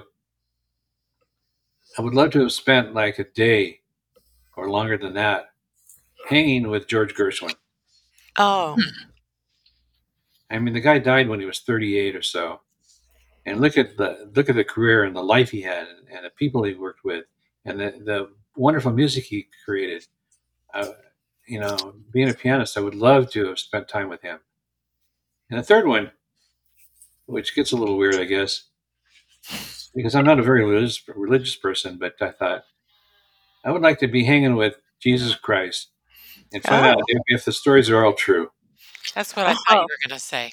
[1.98, 3.80] I would love to have spent like a day
[4.58, 5.53] or longer than that
[6.28, 7.56] hanging with George Gershwin.
[8.38, 8.78] Oh.
[10.50, 12.62] I mean, the guy died when he was 38 or so.
[13.46, 16.26] And look at the look at the career and the life he had, and, and
[16.26, 17.26] the people he worked with,
[17.66, 20.08] and the, the wonderful music he created.
[20.74, 20.90] Uh,
[21.46, 21.76] you know,
[22.12, 24.40] being a pianist, I would love to have spent time with him.
[25.50, 26.12] And the third one,
[27.26, 28.64] which gets a little weird, I guess,
[29.94, 32.64] because I'm not a very religious religious person, but I thought
[33.66, 35.90] I would like to be hanging with Jesus Christ
[36.52, 36.90] and find Oh.
[36.90, 38.52] out if, if the stories are all true.
[39.16, 39.56] That's what I oh.
[39.56, 39.76] thought Oh.
[39.76, 40.52] you were going to say.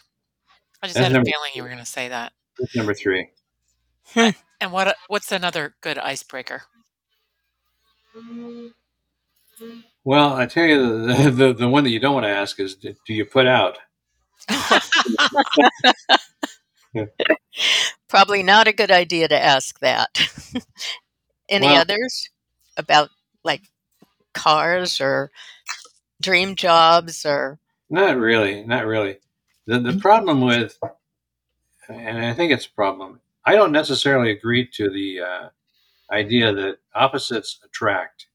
[0.83, 2.33] I just That's had a number- feeling you were going to say that.
[2.59, 3.31] That's number three.
[4.14, 6.62] And what what's another good icebreaker?
[10.05, 12.74] Well, I tell you, the, the the one that you don't want to ask is,
[12.74, 13.79] do you put out?
[18.09, 20.09] Probably not a good idea to ask that.
[21.48, 22.29] Any Well- others
[22.76, 23.11] about
[23.44, 23.62] like
[24.35, 25.31] cars or
[26.20, 27.59] dream jobs or
[27.90, 29.18] Not really, not really.
[29.66, 30.78] The the problem with,
[31.88, 33.20] and I think it's a problem.
[33.44, 35.48] I don't necessarily agree to the uh,
[36.12, 38.26] idea that opposites attract.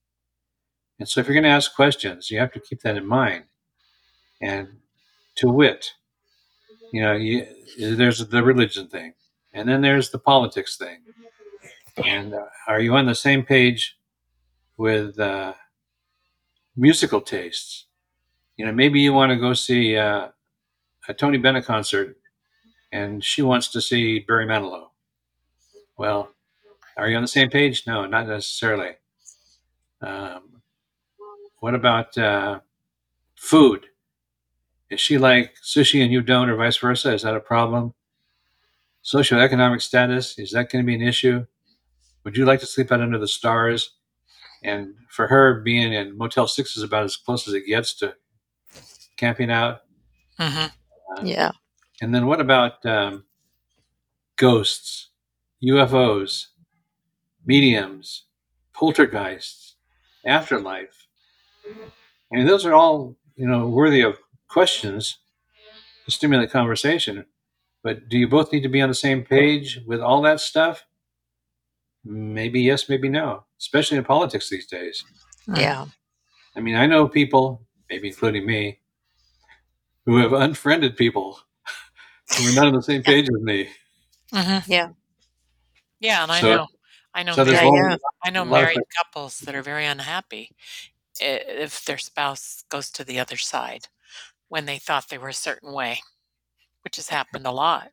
[1.00, 3.46] And so, if you're going to ask questions, you have to keep that in mind.
[4.42, 4.80] And
[5.38, 5.94] to wit,
[6.92, 7.48] you know, you,
[7.80, 9.14] there's the religion thing,
[9.54, 11.00] and then there's the politics thing,
[12.04, 13.98] And uh, are you on the same page
[14.78, 15.54] with uh,
[16.76, 17.86] musical tastes?
[18.58, 20.30] You know, maybe you want to go see uh,
[21.08, 22.18] a Tony Bennett concert,
[22.92, 24.88] and she wants to see Barry Manilow.
[25.98, 26.30] Well,
[26.98, 27.86] are you on the same page?
[27.86, 28.92] No, not necessarily.
[30.02, 30.62] Um,
[31.60, 32.60] what about uh,
[33.36, 33.88] food?
[34.90, 37.14] Is she like sushi and you don't, or vice versa?
[37.14, 37.94] Is that a problem?
[39.04, 41.46] Socioeconomic status, is that going to be an issue?
[42.24, 43.95] Would you like to sleep out under the stars?
[44.66, 48.16] And for her, being in Motel 6 is about as close as it gets to
[49.18, 49.82] camping out.
[50.40, 50.66] hmm
[51.24, 51.52] Yeah.
[52.02, 53.26] And then what about um,
[54.38, 55.10] ghosts,
[55.64, 56.48] UFOs,
[57.46, 58.26] mediums,
[58.74, 59.76] poltergeists,
[60.26, 61.08] afterlife?
[62.32, 64.18] I mean, those are all you know worthy of
[64.50, 65.20] questions
[66.06, 67.26] to stimulate conversation.
[67.84, 70.86] But do you both need to be on the same page with all that stuff?
[72.04, 73.46] Maybe yes, maybe no.
[73.60, 75.04] Especially in politics these days.
[75.48, 75.86] Yeah.
[76.56, 78.80] I mean, I know people, maybe including me,
[80.06, 81.40] who have unfriended people
[82.38, 83.70] who are not on the same page with me.
[84.34, 84.90] hmm Yeah.
[86.00, 86.68] Yeah, and I So- know,
[87.14, 87.98] I know, So Yeah, married, all- yeah.
[88.24, 90.52] I know a lot of married couples that are very unhappy
[91.22, 93.88] if their spouse goes to the other side
[94.50, 96.02] when they thought they were a certain way,
[96.84, 97.92] which has happened a lot.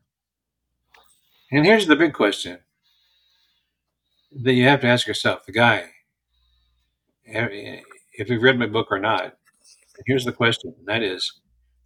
[1.51, 2.59] And here's the big question
[4.41, 5.89] that you have to ask yourself, the guy,
[7.25, 9.37] if you've read my book or not.
[10.05, 11.39] Here's the question, and that is,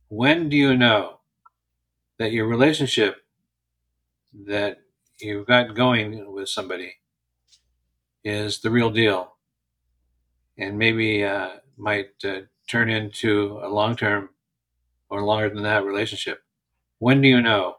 [0.09, 1.19] when do you know
[2.19, 3.17] that your relationship
[4.45, 4.77] that
[5.19, 6.95] you've got going with somebody
[8.23, 9.35] is the real deal
[10.57, 14.29] and maybe uh, might uh, turn into a long-term
[15.09, 16.41] or longer than that relationship?
[16.99, 17.77] When do you know?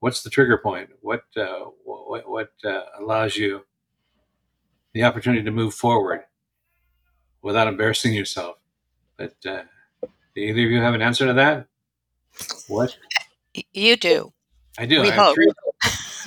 [0.00, 0.90] What's the trigger point?
[1.00, 3.64] What uh, what what uh, allows you
[4.98, 6.22] the opportunity to move forward
[7.42, 8.56] without embarrassing yourself?
[9.16, 9.62] But uh,
[10.34, 11.66] do either of you have an answer to that?
[12.68, 12.96] What
[13.72, 14.32] You do.
[14.78, 15.00] I do.
[15.02, 15.34] We I have hope.
[15.36, 15.52] three.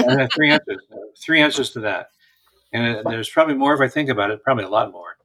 [0.08, 0.80] I have three answers.
[1.20, 2.10] Three answers to that,
[2.74, 4.44] and uh, there's probably more if I think about it.
[4.44, 5.18] Probably a lot more.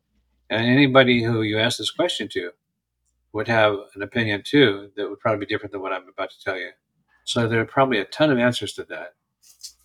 [0.50, 2.50] And anybody who you ask this question to
[3.32, 6.40] would have an opinion too that would probably be different than what I'm about to
[6.44, 6.70] tell you.
[7.24, 9.14] So there are probably a ton of answers to that.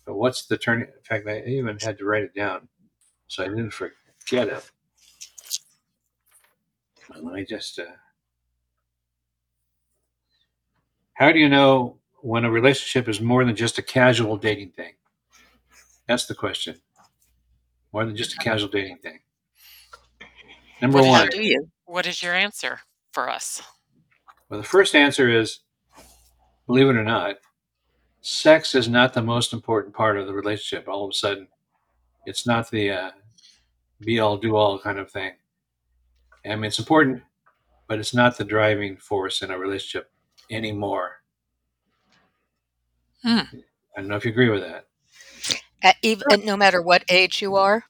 [0.04, 0.86] But what's the turning?
[0.88, 2.68] In fact, I even had to write it down
[3.32, 4.70] so I didn't forget it.
[7.08, 7.78] Let me just.
[7.78, 7.84] Uh,
[11.14, 14.92] how do you know when a relationship is more than just a casual dating thing?
[16.06, 16.76] That's the question.
[17.94, 19.20] More than just a casual dating thing.
[20.82, 21.28] Number What is one.
[21.30, 21.68] do you?
[21.86, 22.80] What is your answer
[23.12, 23.62] for us?
[24.50, 25.60] Well, the first answer is
[26.66, 27.36] believe it or not,
[28.20, 30.86] sex is not the most important part of the relationship.
[30.86, 31.48] All of a sudden,
[32.26, 33.10] it's not the uh,
[34.04, 35.32] be all, do all kind of thing.
[36.44, 37.22] I mean, it's important,
[37.88, 40.10] but it's not the driving force in a relationship
[40.50, 41.22] anymore.
[43.22, 43.40] Hmm.
[43.96, 44.86] I don't know if you agree with that.
[45.82, 47.84] At even, at no matter what age you are.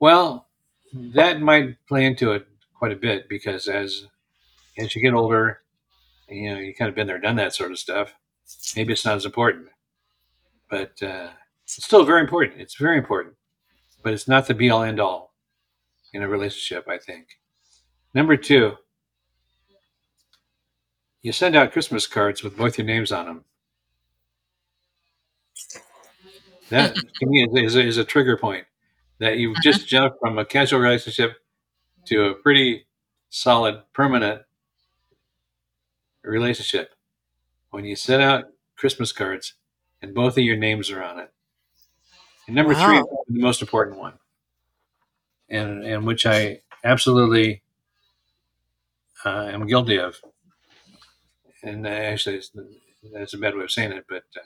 [0.00, 0.46] Well,
[0.92, 4.06] that might play into it quite a bit because as
[4.78, 5.60] as you get older,
[6.28, 8.14] you know, you kind of been there, done that sort of stuff.
[8.76, 9.68] Maybe it's not as important,
[10.70, 11.30] but uh,
[11.64, 12.60] it's still very important.
[12.60, 13.34] It's very important,
[14.02, 15.34] but it's not the be all end all
[16.12, 16.88] in a relationship.
[16.88, 17.38] I think.
[18.14, 18.76] Number two,
[21.22, 23.44] you send out Christmas cards with both your names on them.
[26.70, 28.66] That to me is, is, a, is a trigger point
[29.18, 29.62] that you've uh-huh.
[29.62, 31.32] just jumped from a casual relationship
[32.06, 32.86] to a pretty
[33.30, 34.42] solid permanent
[36.22, 36.90] relationship
[37.70, 38.44] when you send out
[38.76, 39.54] Christmas cards
[40.00, 41.32] and both of your names are on it.
[42.48, 43.24] And number three, Wow.
[43.28, 44.18] the most important one,
[45.50, 47.62] and and which I absolutely
[49.24, 50.16] uh, am guilty of.
[51.62, 52.40] And actually,
[53.12, 54.40] that's a bad way of saying it, but uh,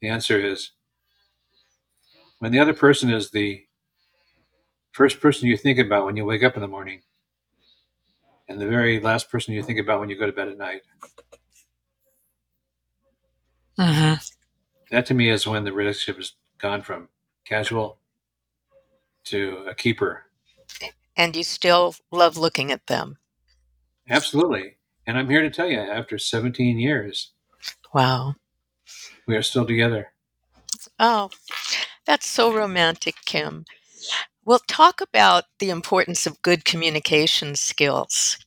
[0.00, 0.72] the answer is
[2.38, 3.66] when the other person is the
[4.92, 7.02] first person you think about when you wake up in the morning,
[8.48, 10.82] and the very last person you think about when you go to bed at night.
[13.78, 14.14] hmm
[14.90, 17.10] That to me is when the relationship has gone from
[17.44, 17.98] casual
[19.24, 20.24] to a keeper.
[21.16, 23.18] And you still love looking at them.
[24.08, 24.76] Absolutely.
[25.06, 27.32] And I'm here to tell you, after 17 years,
[27.92, 28.34] Wow.
[29.26, 30.12] we are still together.
[30.98, 31.30] Oh,
[32.06, 33.64] that's so romantic, Kim.
[34.44, 38.38] Well, talk about the importance of good communication skills.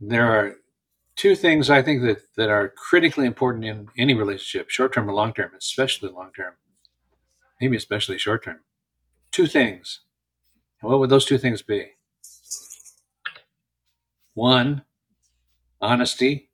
[0.00, 0.56] There are
[1.16, 5.14] two things I think that, that are critically important in any relationship, short term or
[5.14, 6.54] long term, especially long term,
[7.60, 8.60] maybe especially short term.
[9.30, 10.00] Two things.
[10.80, 11.92] What would those two things be?
[14.34, 14.82] One,
[15.80, 16.50] honesty.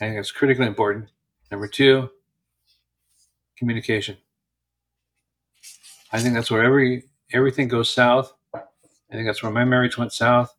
[0.00, 1.10] I think that's critically important.
[1.50, 2.10] Number two,
[3.56, 4.16] communication.
[6.12, 8.32] I think that's where every everything goes south.
[8.54, 8.62] I
[9.12, 10.54] think that's where my marriage went south.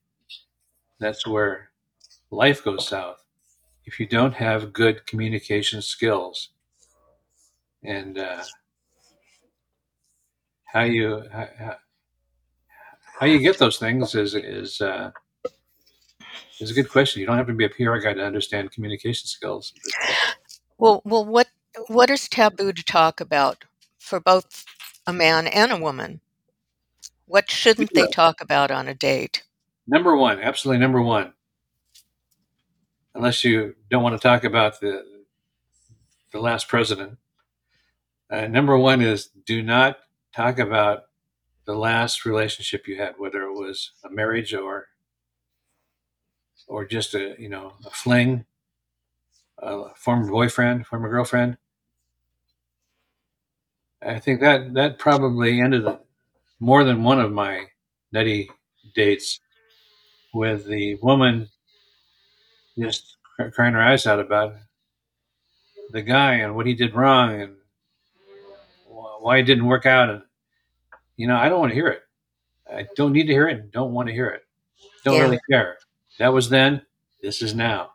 [0.99, 1.70] That's where
[2.31, 3.23] life goes south
[3.85, 6.49] if you don't have good communication skills
[7.83, 8.43] and uh,
[10.65, 11.75] how you how,
[13.19, 15.11] how you get those things is is uh,
[16.59, 17.19] is a good question.
[17.19, 19.73] You don't have to be a PR guy to understand communication skills.
[20.77, 21.47] Well, well, what
[21.87, 23.65] what is taboo to talk about
[23.99, 24.65] for both
[25.05, 26.21] a man and a woman?
[27.25, 29.43] What shouldn't they talk about on a date?
[29.87, 31.33] Number one, absolutely number one.
[33.13, 35.03] Unless you don't want to talk about the
[36.31, 37.17] the last president.
[38.29, 39.97] Uh, number one is do not
[40.33, 41.03] talk about
[41.65, 44.87] the last relationship you had, whether it was a marriage or
[46.67, 48.45] or just a you know a fling,
[49.59, 51.57] a former boyfriend, former girlfriend.
[54.01, 55.85] I think that that probably ended
[56.59, 57.67] more than one of my
[58.11, 58.49] nutty
[58.95, 59.39] dates
[60.33, 61.49] with the woman
[62.77, 63.17] just
[63.53, 64.55] crying her eyes out about
[65.91, 67.55] the guy and what he did wrong and
[68.85, 70.09] why it didn't work out.
[70.09, 70.21] And
[71.17, 72.03] you know, I don't want to hear it.
[72.71, 73.59] I don't need to hear it.
[73.59, 74.43] And don't want to hear it.
[75.03, 75.23] Don't Yeah.
[75.23, 75.77] really care.
[76.19, 76.85] That was then.
[77.21, 77.93] This is now.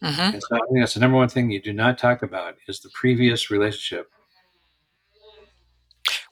[0.00, 2.56] hmm And so I think that's the number one thing you do not talk about
[2.66, 4.10] is the previous relationship.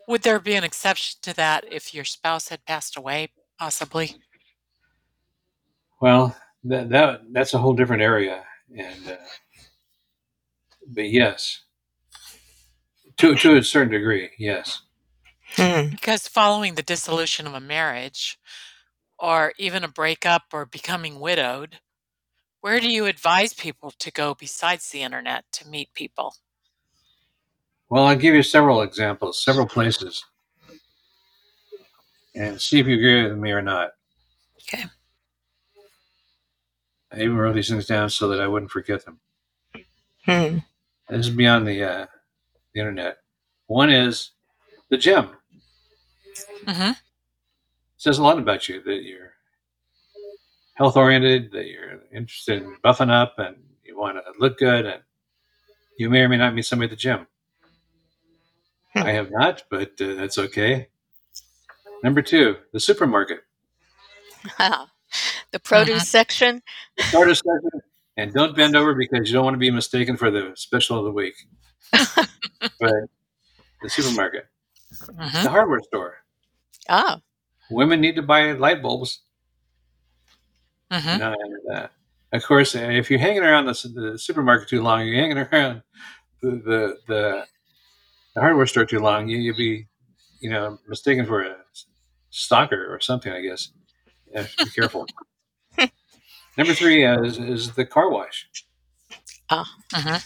[0.08, 4.16] Would there be an exception to that if your spouse had passed away, possibly?
[6.00, 8.44] Well, that, that that's a whole different area,
[8.76, 9.16] and uh,
[10.86, 11.62] but yes,
[13.16, 14.82] to to a certain degree, yes.
[15.56, 15.88] Hmm.
[15.90, 18.38] Because following the dissolution of a marriage,
[19.18, 21.78] or even a breakup or becoming widowed,
[22.60, 26.34] where do you advise people to go besides the internet to meet people?
[27.88, 30.24] Well, I'll give you several examples, several places,
[32.34, 33.90] and see if you agree with me or not.
[34.62, 34.84] Okay.
[37.12, 39.18] I even wrote these things down so that I wouldn't forget them.
[40.24, 40.58] Hmm.
[41.08, 42.06] This is beyond the uh,
[42.74, 43.18] the internet.
[43.66, 44.30] One is
[44.90, 45.30] the gym.
[46.66, 46.92] hmm
[47.96, 49.34] says a lot about you that you're
[50.72, 55.02] health oriented, that you're interested in buffing up, and you want to look good, and
[55.98, 57.26] you may or may not meet somebody at the gym.
[58.94, 59.02] Hmm.
[59.02, 60.88] I have not, but uh, that's okay.
[62.02, 63.40] Number two, the supermarket.
[65.52, 66.62] the produce section.
[66.98, 67.82] Start a session
[68.16, 71.04] and don't bend over because you don't want to be mistaken for the special of
[71.04, 71.34] the week.
[71.92, 72.92] but
[73.82, 74.46] the supermarket,
[75.16, 76.14] hmm the hardware store.
[76.88, 77.20] Ah.
[77.70, 79.22] Women need to buy light bulbs.
[80.90, 81.20] hmm
[81.72, 81.86] uh,
[82.32, 85.82] of course, uh, if you're hanging around the, the supermarket too long, you're hanging around
[86.42, 87.46] the the, the,
[88.34, 89.86] the hardware store too long, you, you'll be,
[90.40, 91.56] you know, mistaken for a
[92.30, 93.32] stalker or something.
[93.32, 93.70] I guess.
[94.26, 95.06] You have to be careful.
[96.60, 98.46] Number three is, is the car wash.
[99.94, 100.16] hmm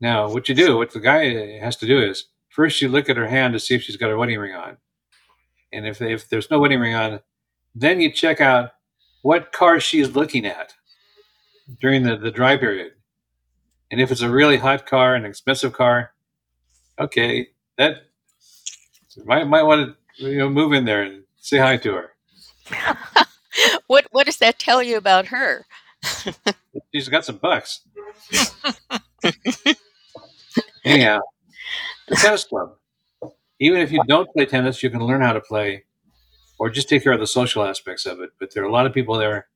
[0.00, 3.16] Now, what you do, what the guy has to do is first you look at
[3.16, 4.76] her hand to see if she's got her wedding ring on,
[5.72, 7.18] and if if there's no wedding ring on,
[7.74, 8.74] then you check out
[9.22, 10.74] what car she's looking at
[11.80, 12.92] during the, the dry period.
[13.90, 16.12] And if it's a really hot car, an expensive car,
[17.00, 17.48] okay,
[17.78, 17.96] that
[19.24, 22.12] might might want to you know move in there and say hi to her.
[23.86, 25.66] what what does that tell you about her?
[26.94, 27.80] She's got some bucks.
[30.84, 31.20] Anyhow,
[32.08, 32.76] the tennis club.
[33.60, 35.84] Even if you don't play tennis, you can learn how to play
[36.58, 38.30] or just take care of the social aspects of it.
[38.38, 39.48] But there are a lot of people there,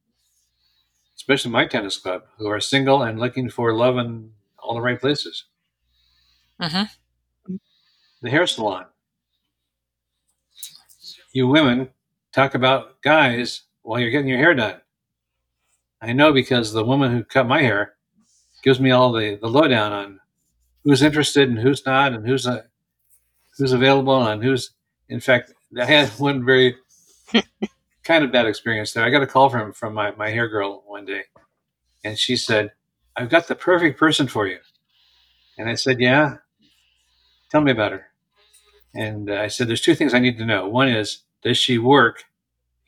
[1.17, 5.01] especially my tennis club, who are single and looking for love in all the right
[5.01, 5.45] places.
[6.61, 6.85] hmm
[8.23, 8.87] The hair salon.
[11.33, 11.91] You women
[12.33, 14.81] talk about guys while you're getting your hair done.
[16.03, 17.95] I know because the woman who cut my hair
[18.63, 20.21] gives me all the, the lowdown on
[20.85, 22.63] who's interested and who's not and who's uh,
[23.59, 24.73] who's available and who's
[25.09, 26.77] in fact I had one very
[28.05, 29.05] kind of bad experience there.
[29.05, 31.25] I got a call from from my, my hair girl one day
[32.05, 32.73] and she said,
[33.17, 34.59] I've got the perfect person for you.
[35.59, 36.37] And I said, Yeah.
[37.51, 38.07] Tell me about her.
[38.95, 40.69] And uh, I said, There's two things I need to know.
[40.69, 42.25] One is, does she work?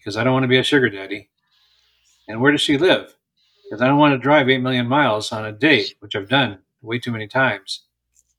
[0.02, 1.30] Because I don't want to be a sugar daddy.
[2.26, 3.14] And where does she live?
[3.62, 6.58] Because I don't want to drive 8 million miles on a date, which I've done
[6.82, 7.82] way too many times.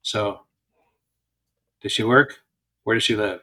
[0.02, 0.42] So,
[1.82, 2.40] does she work?
[2.84, 3.40] Where does she live?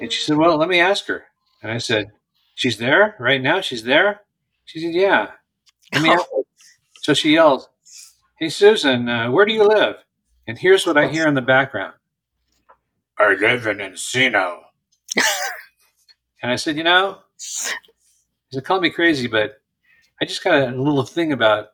[0.00, 1.24] And she said, Well, let me ask her.
[1.60, 2.12] And I said,
[2.54, 3.60] She's there right now?
[3.60, 4.20] She's there?
[4.64, 5.32] She said, Yeah.
[5.92, 6.42] Let me ask her.
[7.02, 7.68] So she yells,
[8.38, 9.96] Hey, Susan, uh, where do you live?
[10.46, 11.94] And here's what I hear in the background
[13.18, 14.60] I live in Encino.
[16.42, 19.60] and I said, You know, he said, Call me crazy, but
[20.20, 21.68] I just got a little thing about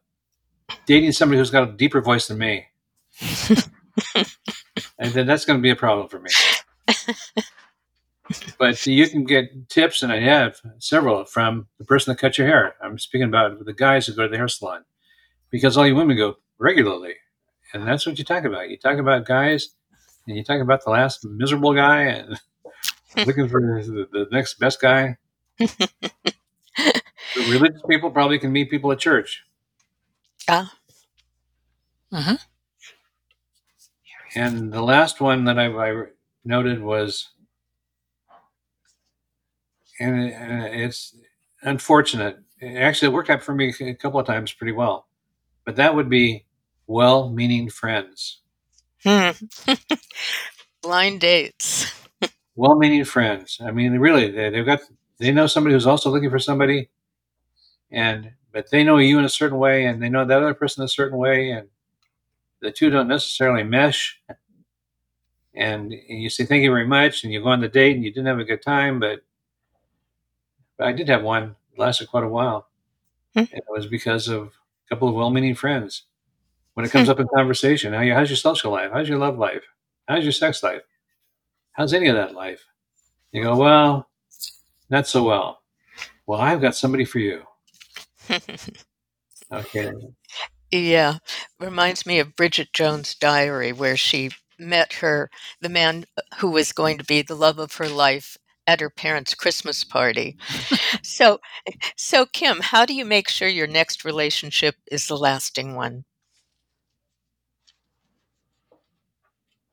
[0.87, 2.67] dating somebody who's got a deeper voice than me.
[4.99, 6.31] and then that's going to be a problem for me.
[8.59, 12.47] but you can get tips, and I have several from the person that cut your
[12.47, 12.75] hair.
[12.83, 14.85] I'm speaking about the guys who go to the hair salon
[15.51, 17.15] because all you women go regularly.
[17.73, 18.71] And that's what you talk about.
[18.71, 19.71] You talk about guys,
[20.27, 22.39] and you talk about the last miserable guy and
[23.17, 25.17] looking for the, the next best guy.
[27.37, 29.45] religious people probably can meet people at church.
[30.49, 30.73] Ah.
[32.13, 32.35] Mm-hmm.
[34.37, 36.05] And the last one that I, I
[36.45, 37.31] noted was,
[40.01, 41.17] and, it, and it's
[41.63, 42.39] unfortunate.
[42.63, 45.07] Actually, it worked out for me a couple of times pretty well,
[45.65, 46.47] but that would be
[46.87, 48.41] well-meaning friends.
[49.05, 49.31] Hmm.
[50.83, 51.93] Blind dates.
[52.57, 53.59] Well-meaning friends.
[53.65, 54.81] I mean, really, they, they've got
[55.19, 56.89] they know somebody who's also looking for somebody,
[57.91, 60.85] and but they know you in a certain way, and they know that other person
[60.85, 61.69] a certain way, and
[62.61, 64.21] the two don't necessarily mesh.
[65.57, 68.05] And, and you say thank you very much, and you go on the date, and
[68.05, 69.23] you didn't have a good time, but,
[70.77, 71.55] but I did have one.
[71.73, 72.67] It lasted quite a while.
[73.35, 73.45] Hmm.
[73.53, 76.05] It was because of a couple of well-meaning friends.
[76.75, 78.91] When it comes up in conversation, how you, how's your social life?
[78.93, 79.63] How's your love life?
[80.09, 80.83] How's your sex life?
[81.75, 82.65] How's any of that life?
[83.33, 84.09] You go, well,
[84.91, 85.61] not so well.
[86.27, 87.43] Well, I've got somebody for you.
[89.53, 89.93] Okay.
[90.73, 91.19] Yeah,
[91.61, 96.07] reminds me of Bridget Jones' Diary, where she met her the man
[96.39, 100.37] who was going to be the love of her life at her parents' Christmas party.
[101.03, 101.39] so,
[101.97, 106.05] so Kim, how do you make sure your next relationship is the lasting one?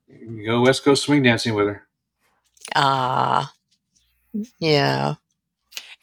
[0.07, 1.87] You go West Coast swing dancing with her.
[2.75, 3.53] Ah,
[4.59, 5.15] yeah.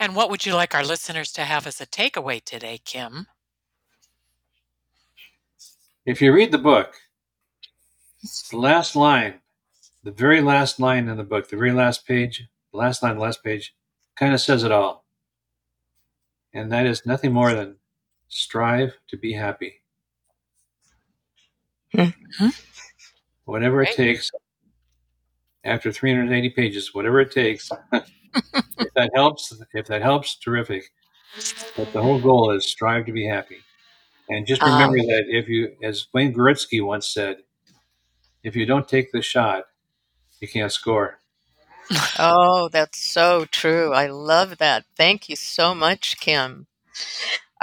[0.00, 3.28] And what would you like our listeners to have as a takeaway today, Kim?
[6.06, 6.94] If you read the book,
[8.50, 9.34] the last line,
[10.04, 13.22] the very last line in the book, the very last page, the last line, the
[13.22, 13.74] last page,
[14.16, 15.04] kind of says it all.
[16.54, 17.76] And that is nothing more than
[18.28, 19.82] strive to be happy.
[21.94, 22.54] Mhm.
[23.44, 23.96] Whatever it Right.
[23.96, 24.30] takes,
[25.68, 27.70] after 380 pages, whatever it takes.
[27.92, 30.84] if that helps, if that helps, terrific.
[31.76, 33.58] But the whole goal is strive to be happy.
[34.28, 34.66] And just Ah.
[34.72, 37.38] remember that if you, as Wayne Gretzky once said,
[38.42, 39.64] if you don't take the shot,
[40.40, 41.18] you can't score.
[42.18, 43.92] Oh, that's so true.
[43.94, 44.84] I love that.
[44.96, 46.66] Thank you so much, Kim.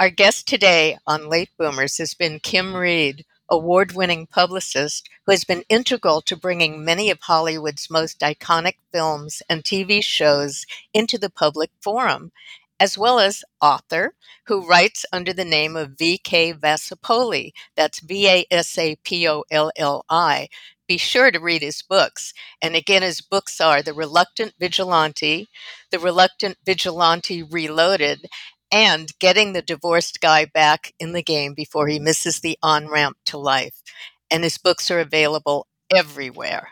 [0.00, 5.44] Our guest today on Late Boomers has been Kim Reed, award winning publicist who has
[5.44, 11.30] been integral to bringing many of Hollywood's most iconic films and TV shows into the
[11.30, 12.32] public forum,
[12.80, 14.14] as well as author
[14.46, 16.54] who writes under the name of V.K.
[16.54, 17.52] Vasapolli.
[17.76, 20.48] That's V A S A P O L L I.
[20.86, 22.32] Be sure to read his books.
[22.62, 25.48] And again, his books are The Reluctant Vigilante,
[25.90, 28.26] The Reluctant Vigilante Reloaded,
[28.70, 33.16] and Getting the Divorced Guy Back in the Game Before He Misses the On Ramp
[33.26, 33.82] to Life.
[34.30, 36.70] And his books are available everywhere.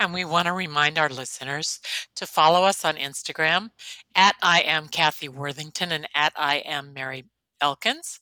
[0.00, 1.78] And we want to remind our listeners
[2.16, 3.70] to follow us on Instagram
[4.16, 7.24] at I am Kathy Worthington and at I am Mary
[7.62, 8.20] Elkins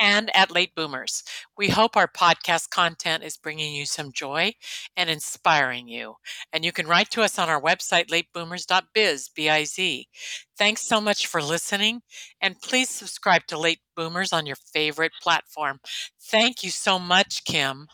[0.00, 1.22] and at Late Boomers.
[1.56, 4.54] We hope our podcast content is bringing you some joy
[4.96, 6.14] and inspiring you.
[6.52, 10.08] And you can write to us on our website, lateboomers.biz, B-I-Z.
[10.56, 12.00] Thanks so much for listening.
[12.40, 15.80] And please subscribe to Late Boomers on your favorite platform.
[16.20, 17.88] Thank you so much, Kim.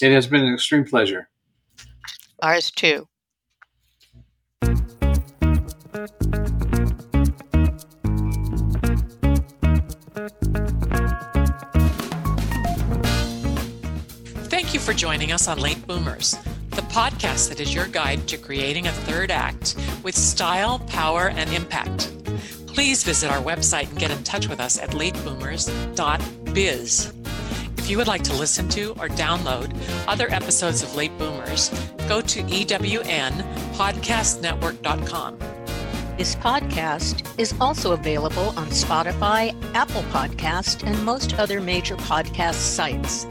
[0.00, 1.28] It has been an extreme pleasure.
[2.42, 3.06] Ours too.
[14.92, 16.36] For joining us on Late Boomers,
[16.70, 21.50] the podcast that is your guide to creating a third act with style, power, and
[21.50, 22.12] impact.
[22.66, 27.12] Please visit our website and get in touch with us at lateboomers.biz.
[27.78, 29.74] If you would like to listen to or download
[30.06, 31.70] other episodes of Late Boomers,
[32.06, 35.38] go to ewnpodcastnetwork.com.
[36.18, 43.26] This podcast is also available on Spotify, Apple Podcast, and most other major podcast sites.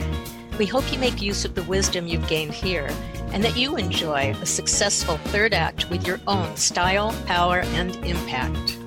[0.62, 2.88] We hope you make use of the wisdom you've gained here
[3.32, 8.80] and that you enjoy a successful third act with your own style, power, and impact.